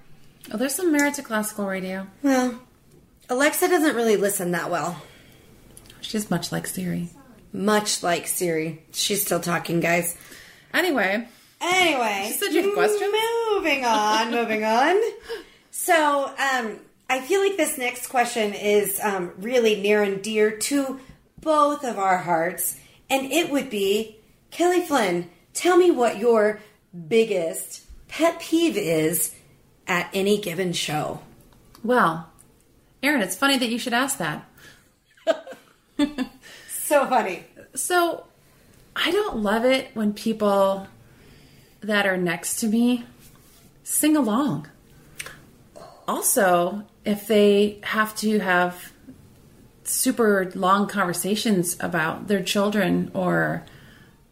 [0.52, 2.06] oh, there's some merit to classical radio.
[2.22, 2.60] Well,
[3.30, 5.00] Alexa doesn't really listen that well.
[6.02, 7.08] She's much like Siri.
[7.54, 8.82] Much like Siri.
[8.92, 10.16] She's still talking, guys.
[10.74, 11.26] Anyway,
[11.60, 13.14] Anyway, She said you have questions?
[13.52, 15.00] Moving on, moving on.
[15.70, 21.00] So, um, I feel like this next question is um, really near and dear to
[21.40, 24.16] both of our hearts, and it would be
[24.50, 25.30] Kelly Flynn.
[25.54, 26.60] Tell me what your
[27.08, 29.34] biggest pet peeve is
[29.86, 31.20] at any given show.
[31.82, 32.30] well,
[33.02, 34.44] Aaron, it's funny that you should ask that.
[36.68, 37.44] So funny.
[37.74, 38.26] So,
[38.96, 40.86] I don't love it when people
[41.80, 43.04] that are next to me
[43.82, 44.68] sing along.
[46.06, 48.92] Also, if they have to have
[49.84, 53.64] super long conversations about their children or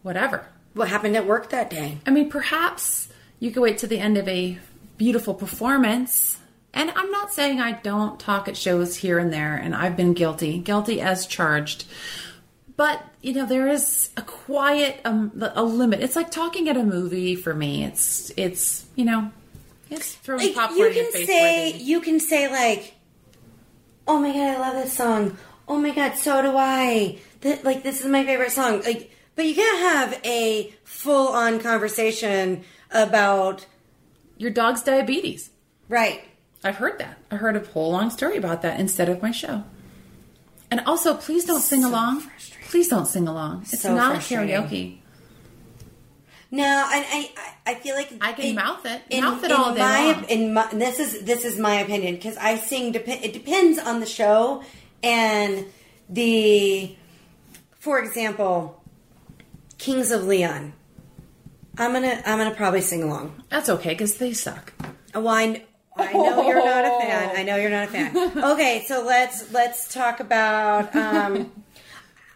[0.03, 0.47] whatever.
[0.75, 1.99] What happened at work that day?
[2.07, 4.59] I mean, perhaps you could wait to the end of a
[4.97, 6.39] beautiful performance.
[6.73, 10.15] And I'm not saying I don't talk at shows here and there, and I've been
[10.15, 11.85] guilty, guilty as charged.
[12.83, 16.01] But you know, there is a quiet, um, a limit.
[16.01, 17.85] It's like talking at a movie for me.
[17.85, 19.31] It's, it's, you know,
[19.89, 21.27] it's throwing Like, popcorn you in your can face.
[21.29, 22.95] say you can say like
[24.09, 25.37] oh my god i love this song
[25.69, 29.45] oh my god so do i Th- like this is my favorite song like but
[29.45, 33.65] you can't have a full-on conversation about
[34.39, 35.51] your dog's diabetes.
[35.89, 36.25] right
[36.65, 37.19] I've heard that.
[37.31, 39.63] I heard a whole long story about that instead of my show.
[40.71, 42.21] And also, please don't sing along.
[42.21, 42.52] frustrating.
[42.73, 43.61] Please don't sing along.
[43.71, 44.97] It's So not karaoke.
[46.51, 46.65] no
[46.97, 49.03] and i i I feel like I can mouth it.
[49.11, 50.25] in, Mouth it in all day my, long.
[50.35, 54.01] in my this is this is my opinion because i sing dep- it depends on
[54.01, 54.63] the show
[55.03, 55.67] and
[56.09, 56.97] the
[57.79, 58.83] for example
[59.79, 60.73] kings of leon
[61.79, 64.73] i'm gonna i'm gonna probably sing along That's okay because they suck.
[65.15, 65.63] well i,
[65.97, 68.11] I know you're not a fan i know you're not a fan
[68.53, 71.33] okay so let's let's talk about um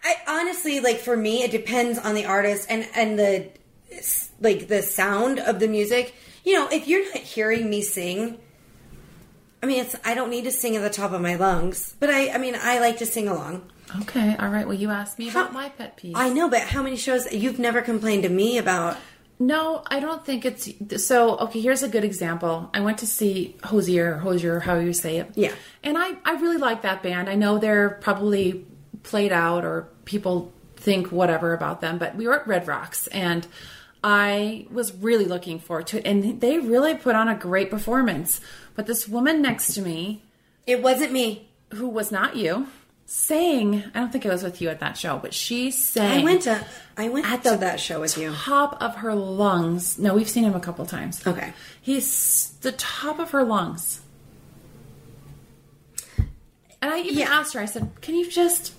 [0.07, 3.49] i honestly like for me it depends on the artist and and the
[4.41, 8.37] like the sound of the music you know if you're not hearing me sing
[9.61, 12.09] I mean, it's I don't need to sing at the top of my lungs, but
[12.11, 13.67] I I mean, I like to sing along.
[14.01, 14.67] Okay, all right.
[14.67, 16.15] Well, you asked me about my pet peeve.
[16.15, 18.97] I know, but how many shows you've never complained to me about?
[19.39, 20.69] no, I don't think it's
[21.05, 21.37] so.
[21.37, 22.69] Okay, here's a good example.
[22.73, 25.31] I went to see Hozier, Hozier, how you say it.
[25.35, 25.53] Yeah.
[25.83, 27.27] and I I really like that band.
[27.27, 28.65] I know they're probably
[29.07, 33.47] played out or people think whatever about them, but we were at Red Rocks and.
[34.03, 38.39] I was really looking forward to it, and they really put on a great performance.
[38.75, 40.21] But this woman next to me,
[40.67, 41.49] It wasn't me.
[41.73, 42.67] who was not you,
[43.07, 43.83] sang.
[43.95, 46.21] I don't think I was with you at that show, but she sang.
[46.21, 46.63] I went to
[46.95, 48.31] I went At to the that show with you.
[48.33, 49.97] top of her lungs.
[49.97, 51.25] No, we've seen him a couple times.
[51.25, 51.51] Okay.
[51.81, 54.01] He's the top of her lungs.
[56.81, 57.29] And I even Yeah.
[57.39, 58.73] asked her, I said, Can you just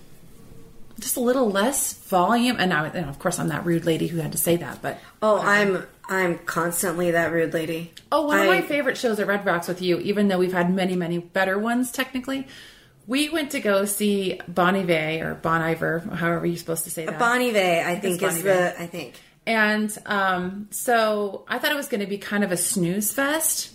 [0.98, 2.56] just a little less volume?
[2.58, 4.98] And now and of course I'm that rude lady who had to say that, but
[5.22, 7.92] Oh, I'm I'm constantly that rude lady.
[8.10, 10.72] Oh, one of my favorite shows at Red Rocks with you, even though we've had
[10.72, 12.46] many, many better ones technically.
[13.06, 17.06] We went to go see Bon Iver or Bon Iver, however you're supposed to say
[17.06, 17.18] that.
[17.18, 19.14] Bon Iver, I think is the I think.
[19.46, 23.74] And um, so I thought it was going to be kind of a snooze fest.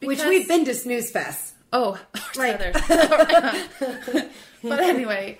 [0.00, 1.54] Which we've been to Snooze Fest.
[1.72, 1.98] Oh,
[2.36, 2.54] Right.
[2.54, 2.76] others.
[4.62, 5.38] but anyway,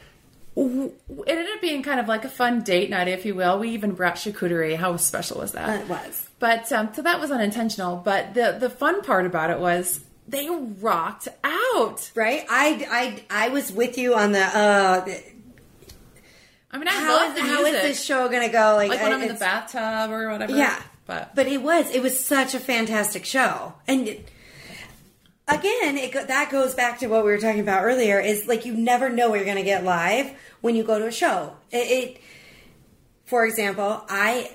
[0.56, 0.92] it
[1.26, 3.58] ended up being kind of like a fun date night, if you will.
[3.58, 4.76] We even brought charcuterie.
[4.76, 5.80] How special was that?
[5.82, 6.28] It was.
[6.38, 7.96] But um, so that was unintentional.
[7.96, 12.10] But the the fun part about it was they rocked out.
[12.14, 12.44] Right?
[12.48, 12.86] I
[13.30, 15.22] I I was with you on the uh the-
[16.70, 17.74] I mean, I how love the how music.
[17.74, 18.74] is this show gonna go?
[18.76, 20.56] Like, like when I'm in the bathtub or whatever.
[20.56, 24.28] Yeah, but but it was it was such a fantastic show, and it,
[25.48, 28.20] again, it that goes back to what we were talking about earlier.
[28.20, 31.07] Is like you never know what you're going to get live when you go to
[31.07, 31.57] a show.
[31.70, 32.20] It, it
[33.24, 34.50] for example, I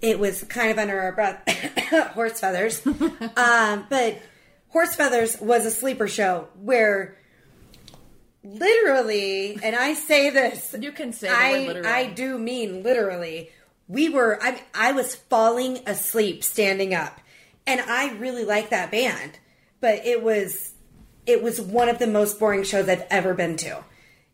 [0.00, 1.48] it was kind of under our breath,
[2.14, 2.84] horse feathers.
[3.36, 4.20] um, but
[4.68, 7.16] horse feathers was a sleeper show where
[8.42, 11.82] literally, and I say this, You can say I.
[11.84, 13.50] I do mean literally.
[13.88, 17.20] We were I I was falling asleep standing up,
[17.66, 19.38] and I really like that band,
[19.82, 20.72] but it was
[21.26, 23.84] it was one of the most boring shows I've ever been to.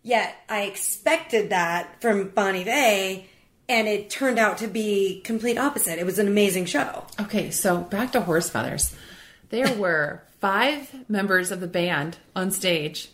[0.02, 3.24] Yet I expected that from Bon Iver,
[3.68, 5.98] and it turned out to be complete opposite.
[5.98, 7.04] It was an amazing show.
[7.20, 8.94] Okay, so back to horse feathers.
[9.50, 13.10] There were five members of the band on stage.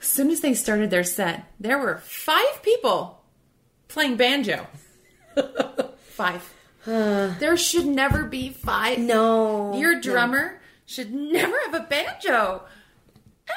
[0.00, 3.22] As soon as they started their set, there were five people
[3.88, 4.66] playing banjo.
[5.98, 6.52] five.
[6.86, 7.32] Uh.
[7.38, 8.98] there should never be five.
[8.98, 12.62] No, Your drummer should never have a banjo.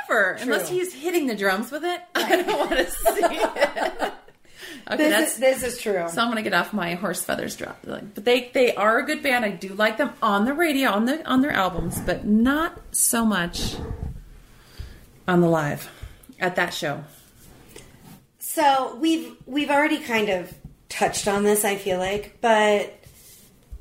[0.05, 0.31] Ever.
[0.41, 2.01] Unless he's hitting the drums with it.
[2.15, 4.13] I don't want to see it.
[4.89, 6.05] Okay, This that's is, this is true.
[6.09, 7.77] so I'm gonna get off my horse feathers drop.
[7.83, 9.43] But they they are a good band.
[9.43, 13.25] I do like them on the radio on the on their albums, but not so
[13.25, 13.75] much
[15.27, 15.89] on the live
[16.39, 17.03] at that show.
[18.39, 20.53] So we've we've already kind of
[20.89, 22.93] touched on this, I feel like, but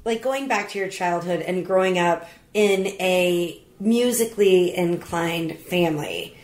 [0.05, 6.35] like going back to your childhood and growing up in a musically inclined family,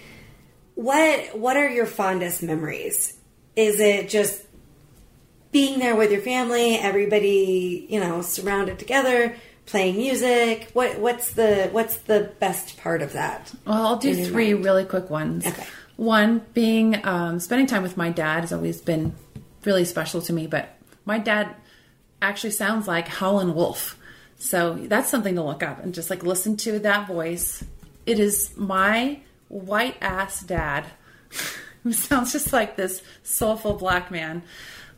[0.74, 3.18] what what are your fondest memories?
[3.56, 4.42] Is it just
[5.52, 10.68] being there with your family, everybody, you know, surrounded together, playing music?
[10.74, 13.50] What what's the what's the best part of that?
[13.66, 14.66] Well, I'll do three mind.
[14.66, 15.46] really quick ones.
[15.46, 15.64] Okay.
[15.96, 19.14] One being um, spending time with my dad has always been
[19.64, 21.54] really special to me, but my dad
[22.20, 23.98] actually sounds like Howlin' Wolf.
[24.42, 27.62] So that's something to look up and just like listen to that voice.
[28.06, 30.84] It is my white ass dad
[31.84, 34.42] who sounds just like this soulful black man.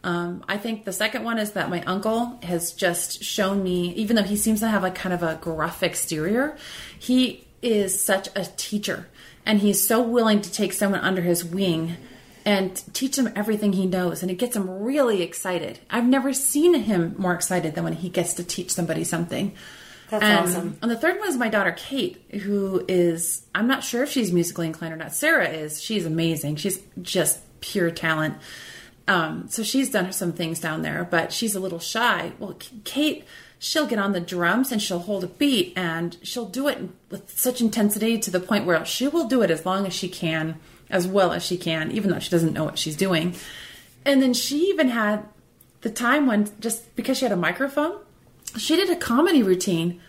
[0.02, 4.16] Um, I think the second one is that my uncle has just shown me, even
[4.16, 6.56] though he seems to have like kind of a gruff exterior,
[6.98, 9.08] he is such a teacher
[9.44, 11.98] and he's so willing to take someone under his wing
[12.44, 15.80] and teach them everything he knows and it gets him really excited.
[15.90, 19.54] I've never seen him more excited than when he gets to teach somebody something.
[20.10, 20.78] That's and, awesome.
[20.82, 24.32] and the third one is my daughter kate who is i'm not sure if she's
[24.32, 25.14] musically inclined or not.
[25.14, 25.82] Sarah is.
[25.82, 26.56] She's amazing.
[26.56, 28.36] She's just pure talent.
[29.08, 32.32] Um, so she's done some things down there but she's a little shy.
[32.38, 33.24] Well kate
[33.58, 36.78] she'll get on the drums and she'll hold a beat and she'll do it
[37.10, 40.08] with such intensity to the point where she will do it as long as she
[40.08, 43.34] can as well as she can even though she doesn't know what she's doing
[44.04, 45.26] and then she even had
[45.80, 47.98] the time when just because she had a microphone
[48.56, 50.00] she did a comedy routine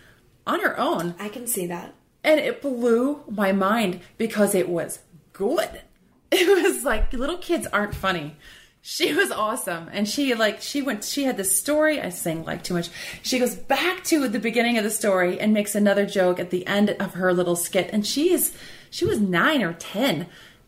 [0.46, 1.94] on her own I can see that.
[2.22, 5.00] and it blew my mind because it was
[5.32, 5.82] good.
[6.32, 8.36] It was like little kids aren't funny.
[8.82, 11.04] She was awesome, and she like she went.
[11.04, 12.00] She had this story.
[12.00, 12.90] I sang like too much.
[13.22, 16.66] She goes back to the beginning of the story and makes another joke at the
[16.66, 17.90] end of her little skit.
[17.92, 18.52] And she is
[18.90, 20.26] she was nine or ten,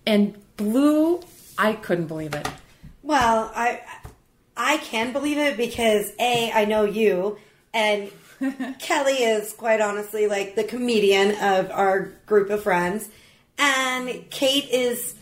[0.09, 1.21] and blue.
[1.59, 2.49] I couldn't believe it.
[3.03, 3.81] Well, I
[4.57, 7.39] I can believe it because a I know you
[7.73, 8.11] and
[8.81, 13.09] Kelly is quite honestly like the comedian of our group of friends,
[13.59, 15.15] and Kate is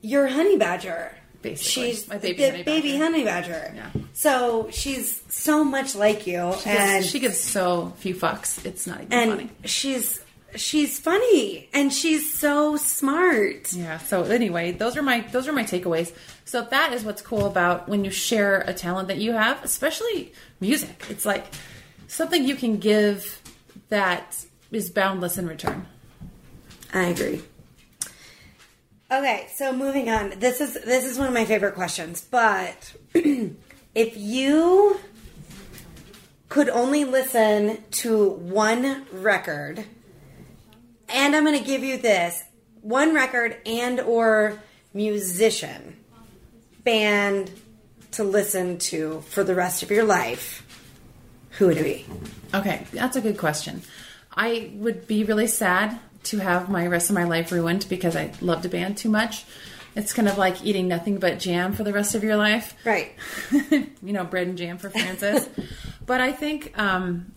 [0.00, 1.14] your honey badger.
[1.40, 3.04] Basically, she's my baby the honey baby badger.
[3.04, 3.72] honey badger.
[3.74, 3.90] Yeah.
[4.12, 8.64] So she's so much like you, and she gives so few fucks.
[8.64, 9.50] It's not even and funny.
[9.64, 10.21] she's
[10.56, 13.72] she's funny and she's so smart.
[13.72, 13.98] Yeah.
[13.98, 16.12] So anyway, those are my those are my takeaways.
[16.44, 20.32] So that is what's cool about when you share a talent that you have, especially
[20.60, 21.06] music.
[21.08, 21.46] It's like
[22.08, 23.40] something you can give
[23.88, 25.86] that is boundless in return.
[26.92, 27.42] I agree.
[29.10, 30.38] Okay, so moving on.
[30.38, 34.98] This is this is one of my favorite questions, but if you
[36.48, 39.84] could only listen to one record
[41.12, 42.42] and I'm going to give you this
[42.80, 44.60] one record and or
[44.92, 45.96] musician
[46.84, 47.50] band
[48.12, 50.66] to listen to for the rest of your life,
[51.52, 52.06] who would it be?
[52.54, 53.82] Okay, that's a good question.
[54.34, 58.32] I would be really sad to have my rest of my life ruined because I
[58.40, 59.44] loved a band too much.
[59.94, 62.74] It's kind of like eating nothing but jam for the rest of your life.
[62.84, 63.12] Right.
[63.70, 65.48] you know, bread and jam for Frances.
[66.06, 67.32] but I think, um,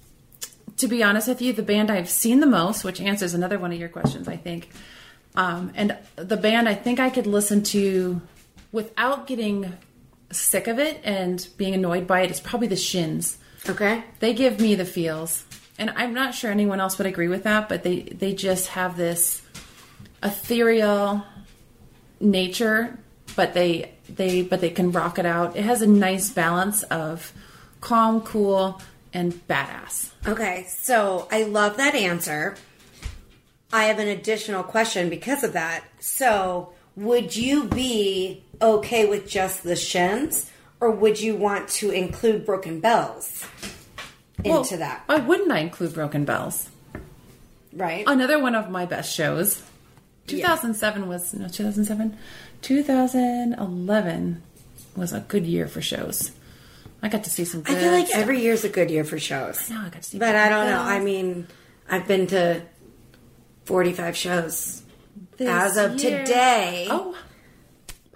[0.78, 3.72] to be honest with you, the band I've seen the most, which answers another one
[3.72, 4.70] of your questions, I think,
[5.36, 8.22] um, and the band I think I could listen to
[8.72, 9.74] without getting
[10.32, 13.38] sick of it and being annoyed by it is probably the Shins.
[13.68, 14.04] Okay.
[14.20, 15.44] They give me the feels,
[15.80, 18.96] and I'm not sure anyone else would agree with that, but they they just have
[18.96, 19.42] this
[20.22, 21.26] ethereal
[22.20, 22.98] nature,
[23.36, 25.56] but they they but they can rock it out.
[25.56, 27.34] It has a nice balance of
[27.82, 28.82] calm, cool,
[29.14, 30.12] and badass.
[30.28, 32.56] Okay, so I love that answer.
[33.72, 35.84] I have an additional question because of that.
[36.00, 40.50] So, would you be okay with just the shins,
[40.80, 43.46] or would you want to include Broken Bells
[44.44, 45.04] into Well, that?
[45.06, 46.70] Why wouldn't I include Broken Bells?
[47.74, 48.06] Right?
[48.08, 49.62] Another one of my best shows.
[50.28, 52.18] 2007 was no 2007.
[52.62, 54.42] 2011
[54.96, 56.32] was a good year for shows.
[57.06, 57.62] I got to see some.
[57.68, 58.20] I feel like stuff.
[58.22, 59.70] every year's a good year for shows.
[59.70, 60.18] No, I got to see.
[60.18, 60.80] But I don't know.
[60.82, 61.48] I mean,
[61.90, 62.64] I've been to
[63.66, 64.82] 45 shows.
[65.38, 66.26] this as of year.
[66.26, 67.16] today- Oh,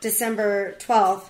[0.02, 1.30] December 12th,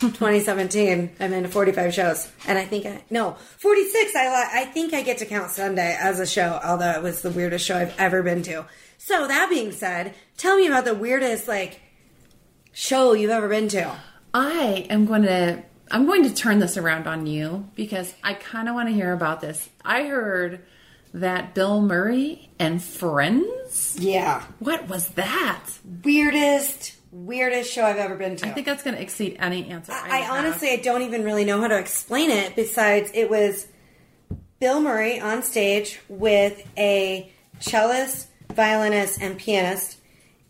[0.00, 2.28] 2017, I'm into 45 shows.
[2.46, 4.14] And I think I, no, 46.
[4.14, 7.30] I, I think I get to count Sunday as a show, although it was the
[7.30, 8.66] weirdest show I've ever been to.
[8.98, 11.80] So that being said, tell me about the weirdest, like,
[12.72, 13.96] show you've ever been to.
[14.32, 15.62] I am going to.
[15.90, 19.12] I'm going to turn this around on you because I kind of want to hear
[19.12, 19.68] about this.
[19.84, 20.64] I heard
[21.12, 23.96] that Bill Murray and Friends.
[23.98, 24.42] Yeah.
[24.58, 25.64] What was that?
[26.02, 28.46] Weirdest, weirdest show I've ever been to.
[28.46, 29.92] I think that's going to exceed any answer.
[29.92, 32.56] I, I, I honestly, I don't even really know how to explain it.
[32.56, 33.68] Besides, it was
[34.58, 37.30] Bill Murray on stage with a
[37.60, 39.98] cellist, violinist, and pianist,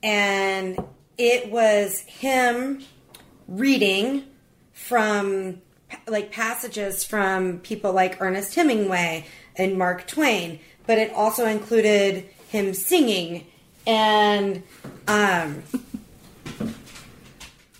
[0.02, 0.78] and
[1.18, 2.82] it was him
[3.46, 4.24] reading
[4.74, 5.62] from
[6.06, 12.74] like passages from people like Ernest Hemingway and Mark Twain, but it also included him
[12.74, 13.46] singing
[13.86, 14.62] and
[15.06, 15.62] um,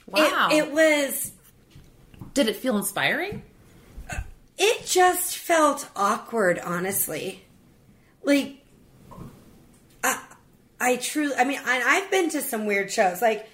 [0.07, 0.49] wow.
[0.51, 1.33] it, it was
[2.33, 3.43] Did it feel inspiring?
[4.57, 7.45] It just felt awkward, honestly.
[8.23, 8.65] Like,
[10.05, 10.23] I,
[10.81, 13.21] I truly, I mean, I, I've been to some weird shows.
[13.21, 13.49] Like,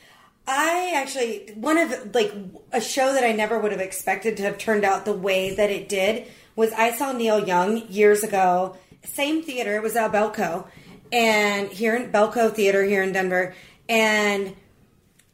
[0.51, 2.35] I actually, one of, like,
[2.73, 5.71] a show that I never would have expected to have turned out the way that
[5.71, 6.27] it did
[6.57, 10.67] was I saw Neil Young years ago, same theater, it was at Bellco,
[11.13, 13.55] and here in Bellco Theater here in Denver,
[13.89, 14.57] and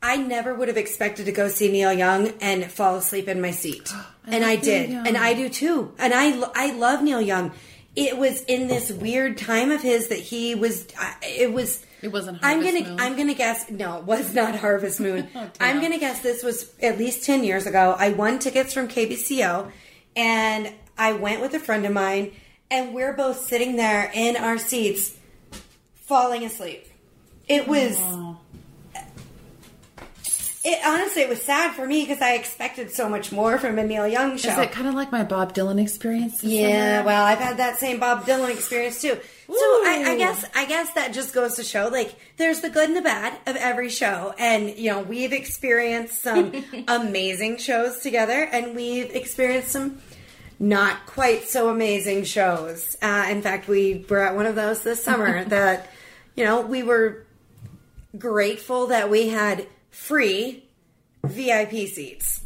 [0.03, 3.53] I never would have expected to go see Neil Young and fall asleep in my
[3.53, 3.91] seat.
[4.27, 4.91] and I did.
[4.91, 5.95] And I do too.
[5.99, 7.53] And I, I love Neil Young.
[7.95, 10.87] It was in this weird time of his that he was,
[11.23, 13.01] it was, It wasn't I'm gonna, Moon?
[13.01, 15.29] I'm gonna guess, no, it was not Harvest Moon.
[15.35, 15.51] Oh.
[15.61, 17.97] I'm gonna guess this was at least 10 years ago.
[17.99, 19.71] I won tickets from KBCO
[20.15, 22.33] and I went with a friend of mine
[22.71, 25.17] and we're both sitting there in our seats
[25.95, 26.87] falling asleep.
[27.49, 28.39] It was, Oh.
[30.67, 33.85] It honestly it was sad for me because I expected so much more from a
[33.85, 34.51] Neil Young show.
[34.51, 36.43] Is it kind of like my Bob Dylan experience?
[36.43, 37.07] yeah, summer?
[37.07, 39.17] well, I've had that same Bob Dylan experience too.
[39.47, 42.89] So I, I guess I guess that just goes to show like there's the good
[42.89, 48.49] and the bad of every show, and you know we've experienced some amazing shows together,
[48.51, 50.03] and we've experienced some
[50.59, 52.97] not quite so amazing shows.
[53.01, 55.93] Uh, in fact, we were at one of those this summer that
[56.35, 57.25] you know we were
[58.19, 59.65] grateful that we had
[59.97, 60.63] free
[61.25, 62.43] VIP seats.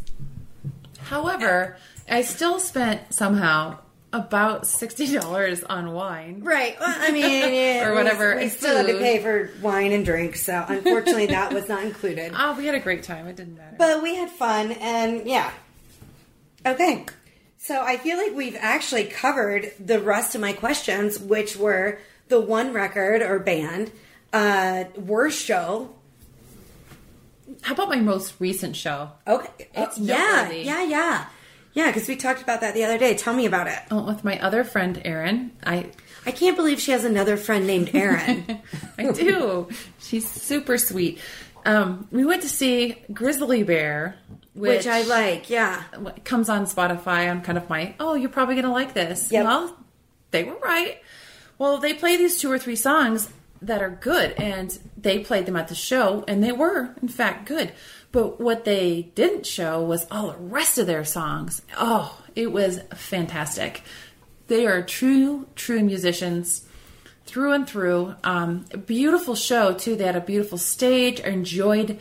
[1.01, 1.77] However,
[2.09, 3.79] I still spent somehow
[4.13, 6.41] about sixty dollars on wine.
[6.43, 6.79] Right.
[6.81, 10.05] Well, I mean, it Or whatever, was- We still had to pay for wine and
[10.05, 12.33] drinks, so unfortunately that was not included.
[12.39, 13.27] Oh, we had a great time.
[13.27, 13.77] It didn't matter.
[13.79, 15.51] But we had fun, and yeah.
[16.65, 17.05] Okay.
[17.59, 21.99] So I feel like we've actually covered the rest of my questions, which were
[22.29, 23.91] the one record or band,
[24.33, 25.91] uh, worst show.
[27.63, 29.11] How about my most recent show?
[29.27, 29.69] Okay.
[29.75, 31.27] It's yeah, yeah, yeah,
[31.75, 31.87] yeah.
[31.87, 33.15] Because we talked about that the other day.
[33.17, 33.79] Tell me about it.
[33.91, 35.53] Went with my other friend Erin.
[35.65, 35.91] I
[36.27, 38.61] I can't believe she has another friend named Erin.
[38.99, 39.69] I do.
[39.99, 41.19] She's super sweet.
[41.67, 44.17] Um, we went to see Grizzly Bear,
[44.55, 45.51] which, which I like.
[45.51, 45.83] Yeah.
[46.25, 49.31] comes on Spotify I'm kind of my oh you're probably gonna like this.
[49.31, 49.45] Yep.
[49.45, 49.77] Well,
[50.31, 51.03] they were right.
[51.59, 53.29] Well, they play these two or three songs
[53.63, 57.47] that are good, and they played them at the show, and they were in fact
[57.47, 57.73] good.
[58.13, 61.63] But what they didn't show was all the rest of their songs.
[61.79, 63.83] Oh, it was fantastic.
[64.49, 66.67] They are true, true musicians
[67.25, 68.17] through and through.
[68.25, 69.95] Um, beautiful show too.
[69.95, 71.21] They had a beautiful stage.
[71.21, 71.99] I enjoyed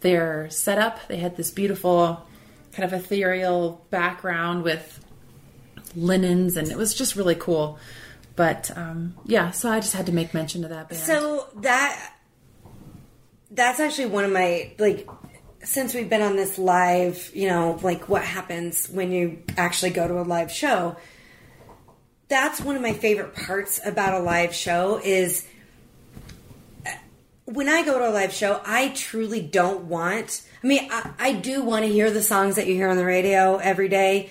[0.00, 1.06] their setup.
[1.08, 2.26] They had this beautiful
[2.72, 5.04] kind of ethereal background with
[5.94, 7.78] linens, and it was just really cool.
[8.36, 11.00] But um, yeah, so I just had to make mention of that band.
[11.00, 12.14] So that
[13.50, 15.08] that's actually one of my like
[15.62, 20.08] since we've been on this live, you know, like what happens when you actually go
[20.08, 20.96] to a live show.
[22.28, 25.46] That's one of my favorite parts about a live show is
[26.86, 26.90] uh,
[27.44, 30.42] when I go to a live show, I truly don't want.
[30.62, 33.04] I mean, I, I do want to hear the songs that you hear on the
[33.04, 34.30] radio every day,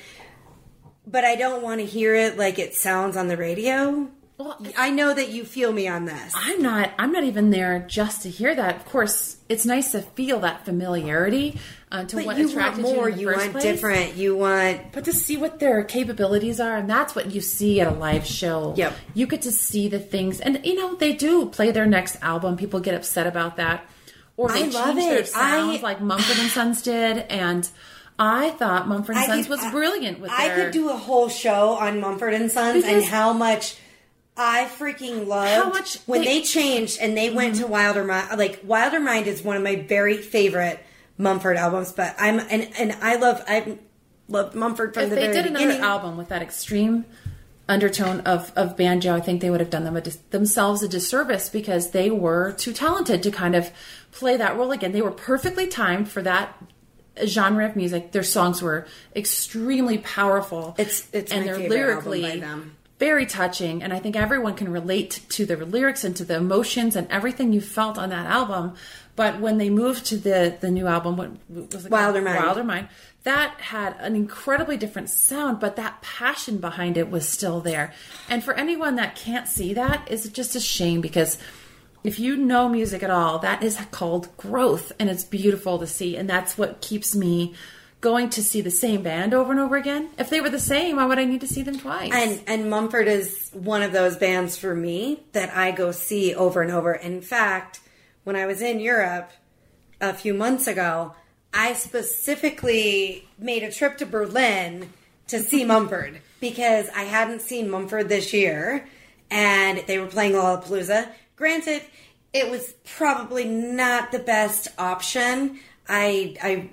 [1.07, 4.09] but I don't want to hear it like it sounds on the radio.
[4.37, 6.31] Well, I know that you feel me on this.
[6.33, 6.91] I'm not.
[6.97, 8.77] I'm not even there just to hear that.
[8.77, 11.59] Of course, it's nice to feel that familiarity
[11.91, 13.09] uh, to but what you want more.
[13.09, 13.63] you You want place.
[13.63, 14.15] different.
[14.15, 17.87] You want But to see what their capabilities are, and that's what you see at
[17.87, 18.73] a live show.
[18.77, 18.93] Yep.
[19.13, 22.55] You get to see the things, and you know they do play their next album.
[22.55, 23.85] People get upset about that,
[24.37, 25.27] or they I change love their it.
[25.27, 27.67] sounds I- like Mumford and Sons did, and
[28.19, 30.39] I thought Mumford and I Sons could- was I- brilliant with that.
[30.39, 30.65] I their.
[30.65, 33.75] could do a whole show on Mumford and Sons and how much
[34.35, 37.63] I freaking loved How much when they- they, changed and they went mm-hmm.
[37.63, 38.37] to Wilder Mind.
[38.37, 40.79] Like Wilder Mind is one of my very favorite
[41.17, 43.77] Mumford albums, but I'm and and I love I
[44.27, 45.83] loved Mumford from if the they very did another beginning.
[45.83, 47.05] album with that extreme
[47.67, 50.87] undertone of, of banjo, I think they would have done them a dis- themselves a
[50.87, 53.69] disservice because they were too talented to kind of
[54.11, 54.91] play that role again.
[54.91, 56.57] They were perfectly timed for that
[57.25, 58.11] genre of music.
[58.11, 60.75] Their songs were extremely powerful.
[60.77, 62.75] It's- it's and they're lyrically album by them.
[62.99, 66.95] very touching, and I think everyone can relate to the lyrics and to the emotions
[66.95, 68.73] and everything you felt on that album.
[69.15, 71.89] But when they moved to the the new album, what was it?
[71.89, 71.91] called?
[71.91, 72.43] Wilder Mind.
[72.43, 72.87] Wilder Mind.
[73.23, 77.93] That had an incredibly different sound, but that passion behind it was still there.
[78.29, 81.37] And for anyone that can't see that, is just a shame because
[82.03, 86.15] if you know music at all, that is called growth, and it's beautiful to see.
[86.15, 87.53] And that's what keeps me
[88.01, 90.09] going to see the same band over and over again.
[90.17, 92.11] If they were the same, why would I need to see them twice?
[92.13, 96.61] And and Mumford is one of those bands for me that I go see over
[96.61, 96.93] and over.
[96.93, 97.81] In fact,
[98.23, 99.31] when I was in Europe
[99.99, 101.13] a few months ago,
[101.53, 104.93] I specifically made a trip to Berlin
[105.27, 108.87] to see Mumford because I hadn't seen Mumford this year
[109.29, 111.09] and they were playing Lollapalooza.
[111.39, 111.83] Granted,
[112.33, 115.57] it was probably not the best option.
[115.87, 116.69] I I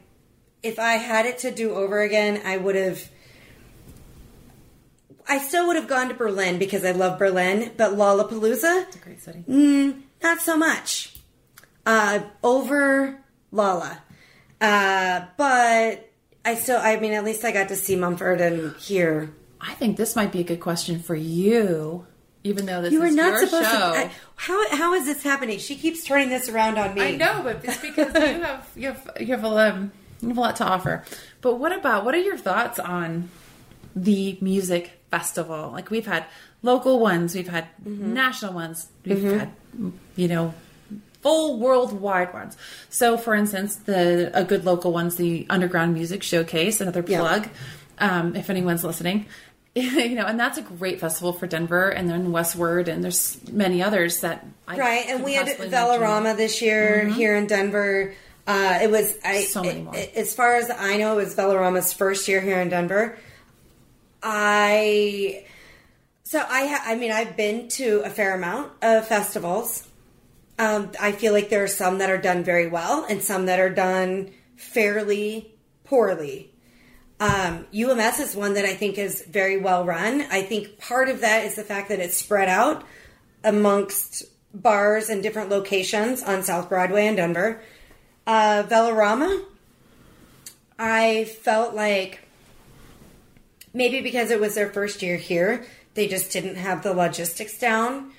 [0.60, 3.08] if I had it to do over again, I would have
[5.28, 9.44] I still would have gone to Berlin because I love Berlin, but Lollapalooza, Great city.
[10.20, 11.14] not so much.
[11.86, 13.20] Uh, over
[13.52, 14.02] Lala.
[14.60, 16.10] Uh, but
[16.44, 19.32] I still, I mean, at least I got to see Mumford and hear.
[19.60, 22.06] I think this might be a good question for you,
[22.46, 23.78] even though this You were is not your supposed show.
[23.78, 23.98] to.
[23.98, 25.58] I, how, how is this happening?
[25.58, 27.02] She keeps turning this around on me.
[27.02, 29.92] I know, but it's because you have you have you have a um,
[30.22, 31.04] you have a lot to offer.
[31.40, 33.28] But what about what are your thoughts on
[33.94, 35.70] the music festival?
[35.72, 36.24] Like we've had
[36.62, 38.14] local ones, we've had Mm-hmm.
[38.14, 39.50] national ones, we've had
[40.16, 40.54] you know
[41.22, 42.56] full worldwide ones.
[42.88, 46.80] So, for instance, the a good local one's the Underground Music Showcase.
[46.80, 47.18] Another Yeah.
[47.20, 47.48] plug,
[47.98, 49.26] um, if anyone's listening.
[50.00, 53.82] you know, and that's a great festival for Denver, and then Westward, and there's many
[53.82, 55.48] others that I Right, and we had.
[55.48, 58.14] Velorama this year here in Denver.
[58.46, 59.42] Uh, it was I.
[59.42, 59.94] So many more.
[59.94, 63.18] it- as far as I know, it was Velorama's first year here in Denver.
[64.22, 65.44] I.
[66.24, 66.66] So I.
[66.66, 69.86] Ha- I mean, I've been to a fair amount of festivals.
[70.58, 73.60] Um, I feel like there are some that are done very well and some that
[73.60, 75.54] are done fairly
[75.84, 76.50] poorly.
[77.18, 80.22] Um, UMS is one that I think is very well run.
[80.30, 82.84] I think part of that is the fact that it's spread out
[83.42, 87.62] amongst bars and different locations on South Broadway in Denver.
[88.26, 89.42] Uh, Velorama,
[90.78, 92.20] I felt like
[93.72, 95.64] maybe because it was their first year here,
[95.94, 98.12] they just didn't have the logistics down.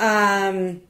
[0.00, 0.82] Um,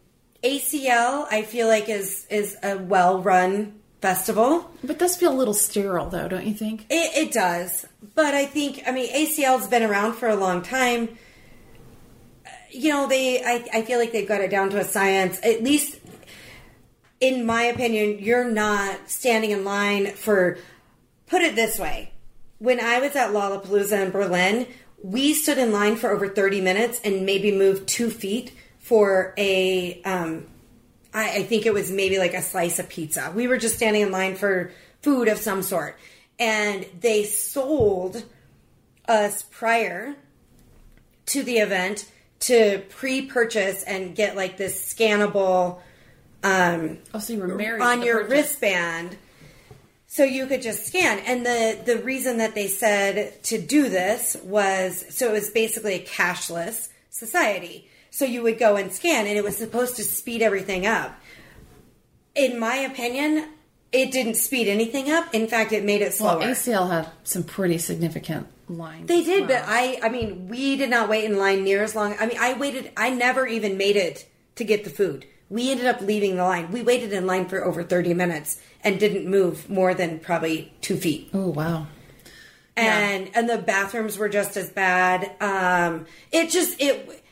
[0.42, 4.70] ACL, I feel like is is a well run festival.
[4.82, 6.86] But it does feel a little sterile, though, don't you think?
[6.90, 11.16] It, it does, but I think I mean ACL's been around for a long time.
[12.70, 15.38] You know, they I, I feel like they've got it down to a science.
[15.42, 15.98] At least,
[17.20, 20.58] in my opinion, you're not standing in line for.
[21.26, 22.12] Put it this way:
[22.58, 24.66] when I was at Lollapalooza in Berlin,
[25.02, 30.00] we stood in line for over thirty minutes and maybe moved two feet for a
[30.02, 30.46] um,
[31.16, 33.32] I, I think it was maybe like a slice of pizza.
[33.34, 35.98] We were just standing in line for food of some sort.
[36.38, 38.22] And they sold
[39.08, 40.14] us prior
[41.26, 42.10] to the event
[42.40, 45.80] to pre purchase and get like this scannable
[46.42, 48.30] um, Oh, so you were married on your purchase.
[48.30, 49.16] wristband
[50.06, 54.36] so you could just scan and the the reason that they said to do this
[54.44, 59.36] was so it was basically a cashless society so you would go and scan and
[59.36, 61.18] it was supposed to speed everything up
[62.34, 63.48] in my opinion
[63.92, 67.44] it didn't speed anything up in fact it made it slower Well, ACL had some
[67.44, 69.06] pretty significant lines.
[69.06, 69.60] they did, well.
[69.60, 72.16] but I I mean, we did not wait in line near as long.
[72.18, 75.24] I mean, I waited I never even made it to get the food.
[75.48, 76.72] We ended up leaving the line.
[76.72, 80.96] We waited in line for over 30 minutes and didn't move more than probably 2
[80.96, 81.30] feet.
[81.32, 81.86] Oh wow.
[82.76, 85.30] and and the bathrooms were just as bad.
[85.40, 87.22] Um, it just it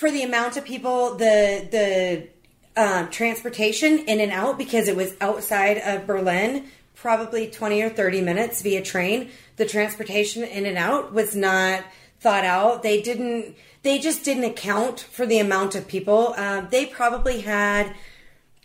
[0.00, 5.14] for the amount of people, the the um, transportation in and out because it was
[5.20, 9.28] outside of Berlin, probably twenty or thirty minutes via train.
[9.56, 11.84] The transportation in and out was not
[12.18, 12.82] thought out.
[12.82, 13.54] They didn't.
[13.82, 16.32] They just didn't account for the amount of people.
[16.38, 17.94] Um, they probably had.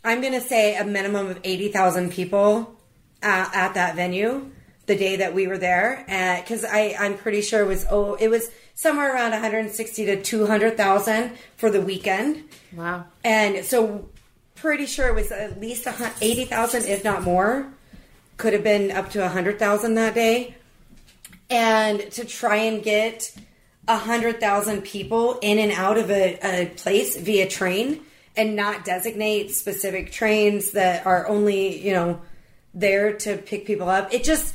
[0.06, 2.80] I'm going to say a minimum of eighty thousand people
[3.22, 4.52] uh, at that venue
[4.86, 6.04] the day that we were there
[6.42, 11.32] because I I'm pretty sure it was oh it was somewhere around 160 to 200,000
[11.58, 12.44] for the weekend.
[12.76, 13.06] Wow.
[13.24, 14.10] And so
[14.56, 15.88] pretty sure it was at least
[16.22, 17.68] 80,000 if not more.
[18.38, 20.56] Could have been up to 100,000 that day.
[21.50, 23.32] And to try and get
[23.86, 28.02] 100,000 people in and out of a, a place via train
[28.36, 32.20] and not designate specific trains that are only, you know,
[32.74, 34.14] there to pick people up.
[34.14, 34.54] It just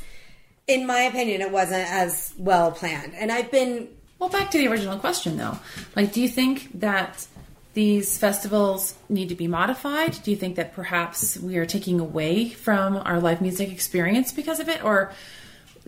[0.71, 3.13] in my opinion, it wasn't as well planned.
[3.15, 3.89] And I've been.
[4.19, 5.57] Well, back to the original question though.
[5.95, 7.27] Like, do you think that
[7.73, 10.21] these festivals need to be modified?
[10.23, 14.59] Do you think that perhaps we are taking away from our live music experience because
[14.59, 14.83] of it?
[14.83, 15.11] Or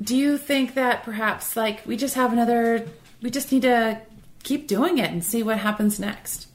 [0.02, 2.88] do you think that perhaps, like, we just have another.
[3.22, 4.02] We just need to
[4.44, 6.48] keep doing it and see what happens next?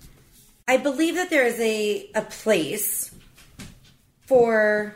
[0.66, 3.14] I believe that there is a, a place
[4.26, 4.95] for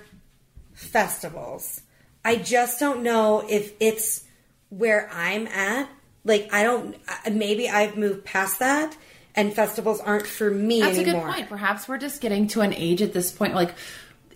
[0.75, 1.81] festivals
[2.25, 4.25] I just don't know if it's
[4.71, 5.89] where I'm at.
[6.25, 6.97] Like, I don't,
[7.31, 8.97] maybe I've moved past that
[9.35, 11.23] and festivals aren't for me That's anymore.
[11.23, 11.49] a good point.
[11.49, 13.75] Perhaps we're just getting to an age at this point, like,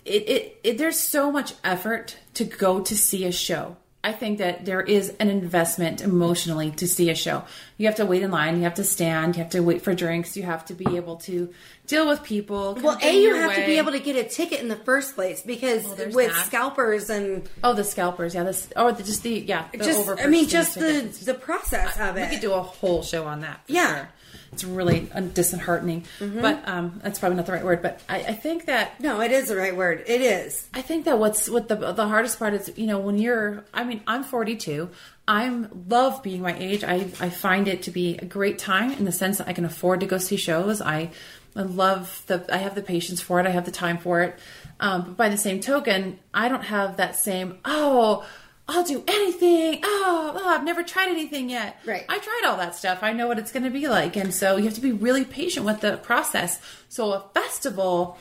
[0.03, 4.37] it, it, it there's so much effort to go to see a show I think
[4.37, 7.43] that there is an investment emotionally to see a show.
[7.77, 9.93] You have to wait in line, you have to stand, you have to wait for
[9.93, 11.49] drinks, you have to be able to
[11.87, 12.77] deal with people.
[12.81, 13.55] Well, a you have way.
[13.55, 16.45] to be able to get a ticket in the first place because well, with that.
[16.45, 20.27] scalpers and oh, the scalpers, yeah, this or the, just the yeah, the just I
[20.27, 22.29] mean, just the the process of it.
[22.29, 23.61] We could do a whole show on that.
[23.67, 23.95] yeah.
[23.95, 24.09] Sure
[24.51, 26.05] it's really disheartening.
[26.19, 26.41] Mm-hmm.
[26.41, 27.81] But um, that's probably not the right word.
[27.81, 30.03] But I, I, think that no, it is the right word.
[30.07, 30.67] It is.
[30.73, 33.65] I think that what's what the the hardest part is, you know, when you're.
[33.73, 34.89] I mean, I'm 42.
[35.27, 36.83] I'm love being my age.
[36.83, 39.65] I I find it to be a great time in the sense that I can
[39.65, 40.81] afford to go see shows.
[40.81, 41.11] I
[41.55, 42.45] I love the.
[42.51, 43.45] I have the patience for it.
[43.45, 44.39] I have the time for it.
[44.79, 47.57] Um, but by the same token, I don't have that same.
[47.65, 48.25] Oh
[48.69, 49.79] I'll do anything.
[49.83, 51.79] Oh, oh, I've never tried anything yet.
[51.85, 52.05] Right.
[52.09, 52.99] I tried all that stuff.
[53.01, 54.17] I know what it's going to be like.
[54.17, 56.59] And so you have to be really patient with the process.
[56.89, 58.17] So a festival,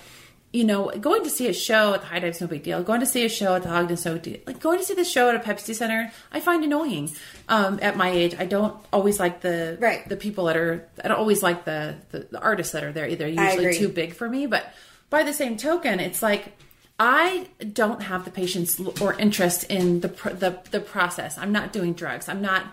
[0.53, 2.81] you know, going to see a show at the Hi-Dive's no big deal.
[2.85, 4.39] Going to see a show at the Ogden so deal.
[4.47, 7.11] Like going to see the show at a Pepsi Center, I find annoying.
[7.49, 10.09] Um, at my age, I don't always like the right.
[10.09, 10.89] the people that are.
[11.03, 13.27] I don't always like the the, the artists that are there either.
[13.27, 14.47] Usually too big for me.
[14.47, 14.73] But
[15.11, 16.57] by the same token, it's like
[16.99, 21.37] I don't have the patience or interest in the, the the process.
[21.37, 22.29] I'm not doing drugs.
[22.29, 22.65] I'm not,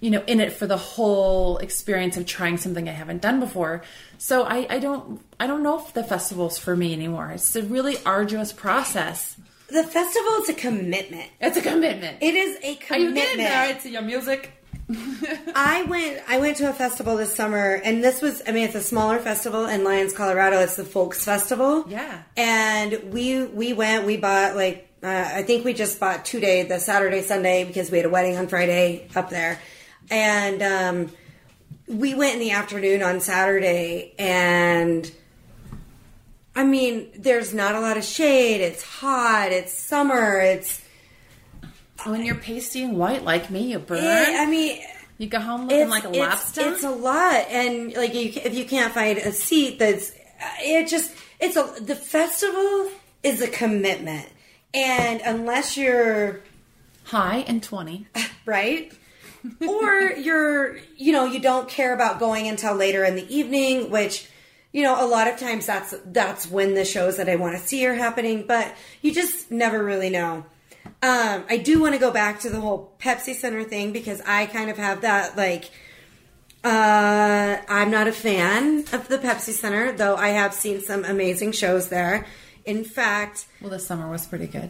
[0.00, 3.82] you know, in it for the whole experience of trying something I haven't done before.
[4.16, 7.32] So I, I don't I don't know if the festival's for me anymore.
[7.32, 9.36] It's a really arduous process.
[9.68, 11.30] The festival is a commitment.
[11.40, 12.18] It's a commitment.
[12.22, 12.90] It is a commitment.
[12.90, 14.52] Are you getting married to your music?
[15.54, 18.74] I went I went to a festival this summer and this was I mean it's
[18.76, 20.60] a smaller festival in Lyons, Colorado.
[20.60, 21.84] It's the Folks Festival.
[21.88, 22.22] Yeah.
[22.36, 26.62] And we we went, we bought like uh, I think we just bought two day,
[26.62, 29.60] the Saturday, Sunday because we had a wedding on Friday up there.
[30.10, 31.12] And um,
[31.88, 35.10] we went in the afternoon on Saturday and
[36.54, 38.62] I mean, there's not a lot of shade.
[38.62, 39.52] It's hot.
[39.52, 40.40] It's summer.
[40.40, 40.82] It's
[42.04, 44.02] when you're pasty and white like me, you burn.
[44.02, 44.82] It, I mean,
[45.18, 46.72] you go home looking like a it's, lobster.
[46.72, 50.12] It's a lot, and like you, if you can't find a seat, that's
[50.60, 50.88] it.
[50.88, 52.90] Just it's a the festival
[53.22, 54.28] is a commitment,
[54.74, 56.40] and unless you're
[57.04, 58.06] high and twenty,
[58.46, 58.92] right.
[59.66, 64.28] or you're, you know, you don't care about going until later in the evening, which,
[64.72, 67.62] you know, a lot of times that's that's when the shows that I want to
[67.62, 70.44] see are happening, but you just never really know.
[71.06, 74.46] Um, I do want to go back to the whole Pepsi Center thing because I
[74.46, 75.70] kind of have that like.
[76.64, 81.52] Uh, I'm not a fan of the Pepsi Center, though I have seen some amazing
[81.52, 82.26] shows there.
[82.64, 84.68] In fact, well, this summer was pretty good.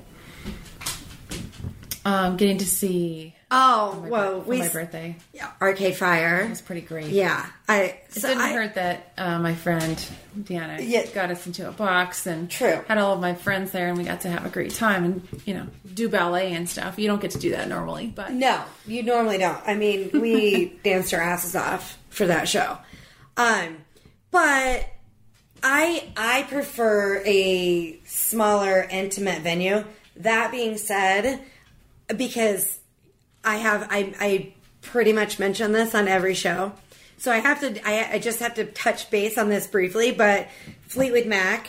[2.05, 5.17] Um, getting to see Oh, well, we my birthday.
[5.33, 6.41] Yeah, Arcade Fire.
[6.41, 7.11] It was pretty great.
[7.11, 7.83] Yeah, I.
[7.83, 9.97] It so didn't I, hurt that uh, my friend
[10.37, 12.83] Deanna yeah, got us into a box and true.
[12.89, 15.43] had all of my friends there, and we got to have a great time and
[15.45, 16.99] you know do ballet and stuff.
[16.99, 19.63] You don't get to do that normally, but no, you normally don't.
[19.65, 22.79] I mean, we danced our asses off for that show,
[23.37, 23.77] um,
[24.33, 24.89] but
[25.63, 29.85] I I prefer a smaller, intimate venue.
[30.17, 31.43] That being said,
[32.09, 32.81] because
[33.47, 36.73] I have I I pretty much mention this on every show.
[37.17, 40.49] So I have to I, I just have to touch base on this briefly, but
[40.89, 41.69] Fleetwood Mac,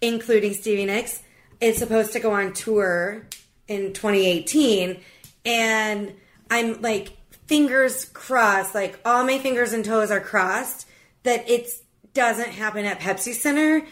[0.00, 1.22] including Stevie Nicks,
[1.60, 3.26] is supposed to go on tour
[3.68, 5.00] in 2018
[5.44, 6.14] and
[6.50, 7.16] I'm like
[7.48, 10.86] fingers crossed, like all my fingers and toes are crossed
[11.24, 11.68] that it
[12.14, 13.84] doesn't happen at Pepsi Center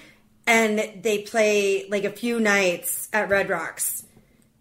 [0.47, 4.05] and they play like a few nights at Red Rocks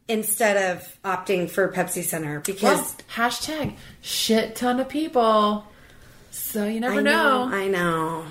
[0.07, 5.65] instead of opting for Pepsi Center because Well, hashtag shit ton of people.
[6.31, 7.47] So you never I know.
[7.47, 8.25] know, I know,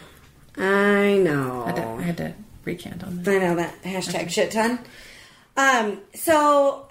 [0.57, 1.63] I know.
[1.63, 3.31] I, had to, I had to recant on that.
[3.31, 4.81] I know that hashtag shit ton.
[5.57, 6.89] Um, so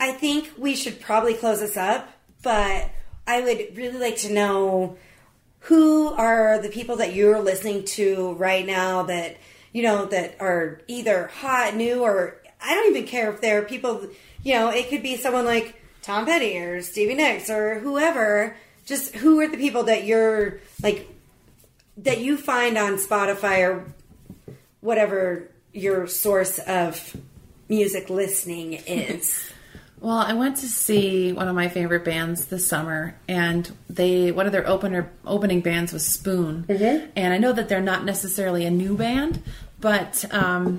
[0.00, 2.08] I think we should probably close this up,
[2.42, 2.90] but
[3.26, 4.96] I would really like to know
[5.60, 9.36] who are the people that you're listening to right now that
[9.72, 13.64] you know that are either hot, new, or I don't even care if there are
[13.64, 14.08] people.
[14.42, 18.56] You know, it could be someone like Tom Petty or Stevie Nicks or whoever.
[18.86, 21.08] Just who are the people that you're like
[21.98, 23.84] that you find on Spotify or
[24.80, 27.16] whatever your source of
[27.68, 29.50] music listening is.
[30.00, 34.46] Well, I went to see one of my favorite bands this summer, and they one
[34.46, 37.10] of their opener opening bands was Spoon, Mm-hmm.
[37.16, 39.42] and I know that they're not necessarily a new band,
[39.80, 40.78] but um,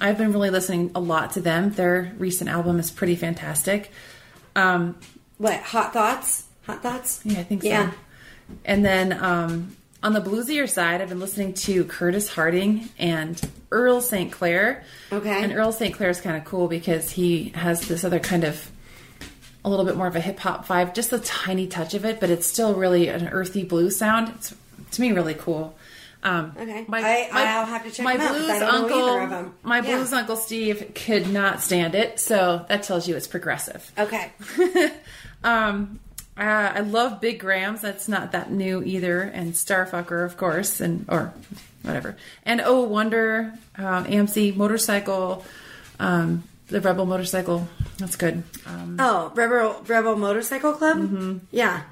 [0.00, 1.70] I've been really listening a lot to them.
[1.70, 3.90] Their recent album is pretty fantastic.
[4.56, 4.96] Um,
[5.38, 6.44] what hot thoughts?
[6.66, 7.20] Hot thoughts?
[7.24, 7.68] yeah, I think so.
[7.68, 7.90] Yeah.
[8.64, 13.40] And then um, on the bluesier side, I've been listening to Curtis Harding and
[13.70, 14.30] Earl St.
[14.30, 14.84] Clair.
[15.10, 15.42] Okay.
[15.42, 15.94] And Earl St.
[15.94, 18.70] Clair is kind of cool because he has this other kind of
[19.64, 22.20] a little bit more of a hip hop vibe, just a tiny touch of it,
[22.20, 24.28] but it's still really an earthy blue sound.
[24.36, 24.54] It's
[24.92, 25.74] to me really cool.
[26.24, 26.86] Um, Okay.
[26.90, 29.54] I- I'll have to check my out blues know uncle, either of 'em.
[29.62, 29.96] my Yeah.
[29.96, 33.92] blues uncle Steve could not stand it, so that tells you it's progressive.
[33.98, 34.32] Okay.
[35.44, 36.00] Um,
[36.38, 36.40] uh,
[36.74, 37.82] I love Big Grams.
[37.82, 41.32] That's not that new either, and Starfucker, of course, and or
[41.82, 42.16] whatever.
[42.46, 45.44] And Oh Wonder, um, AMC Motorcycle,
[46.00, 47.68] um, the Rebel Motorcycle.
[47.98, 48.42] That's good.
[48.66, 50.96] Um, Oh, Rebel Rebel Motorcycle Club?
[50.96, 51.36] Mm-hmm.
[51.50, 51.82] Yeah.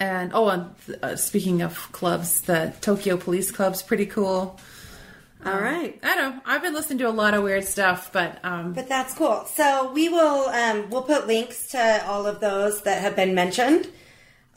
[0.00, 4.58] And oh, and uh, speaking of clubs, the Tokyo Police Club's pretty cool.
[5.44, 5.96] All right.
[6.02, 6.42] I don't know.
[6.44, 9.44] I've been listening to a lot of weird stuff, but um, But that's cool.
[9.54, 13.86] So we will um, we'll put links to all of those that have been mentioned.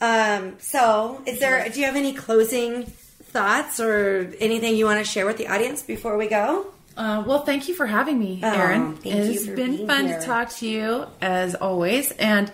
[0.02, 5.10] Um, so is there do you have any closing thoughts or anything you want to
[5.10, 6.68] share with the audience before we go?
[6.98, 8.96] Uh, well, thank you for having me, Erin.
[8.96, 10.20] thank you it's for been fun here.
[10.20, 12.52] to talk to you as always, and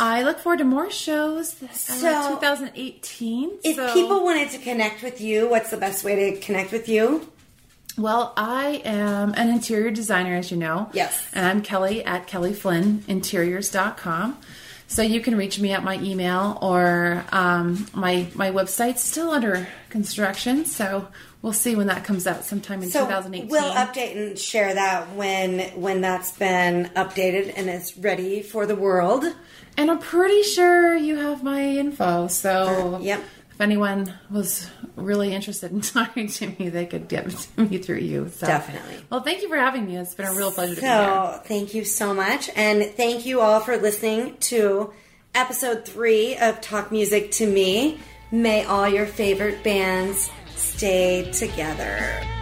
[0.00, 3.50] I look forward to more shows So- 2018.
[3.64, 6.88] If so- people wanted to connect with you, what's the best way to connect with
[6.88, 7.28] you?
[7.96, 10.88] well, I am an interior designer, as you know.
[10.92, 11.20] Yes.
[11.34, 14.36] and I'm Kelly at kellyflynninteriors.com.
[14.90, 19.66] So you can reach me at my email or um, my my website's still under
[19.90, 20.64] construction.
[20.64, 21.08] So
[21.42, 23.48] we'll see when that comes out sometime in So 2018.
[23.50, 28.76] we'll update and share that when when that's been updated and it's ready for the
[28.76, 29.24] world.
[29.78, 32.26] And I'm pretty sure you have my info.
[32.26, 33.22] So Uh, yep.
[33.52, 37.98] if anyone was really interested in talking to me, they could get to me through
[37.98, 38.28] you.
[38.28, 38.46] So.
[38.46, 38.96] Definitely.
[39.08, 39.96] Well, thank you for having me.
[39.96, 40.96] It's been a real pleasure to be here.
[41.06, 44.92] So thank you so much, and thank you all for listening to
[45.34, 47.98] episode three of Talk Music to Me.
[48.32, 52.37] May all your favorite bands stay together.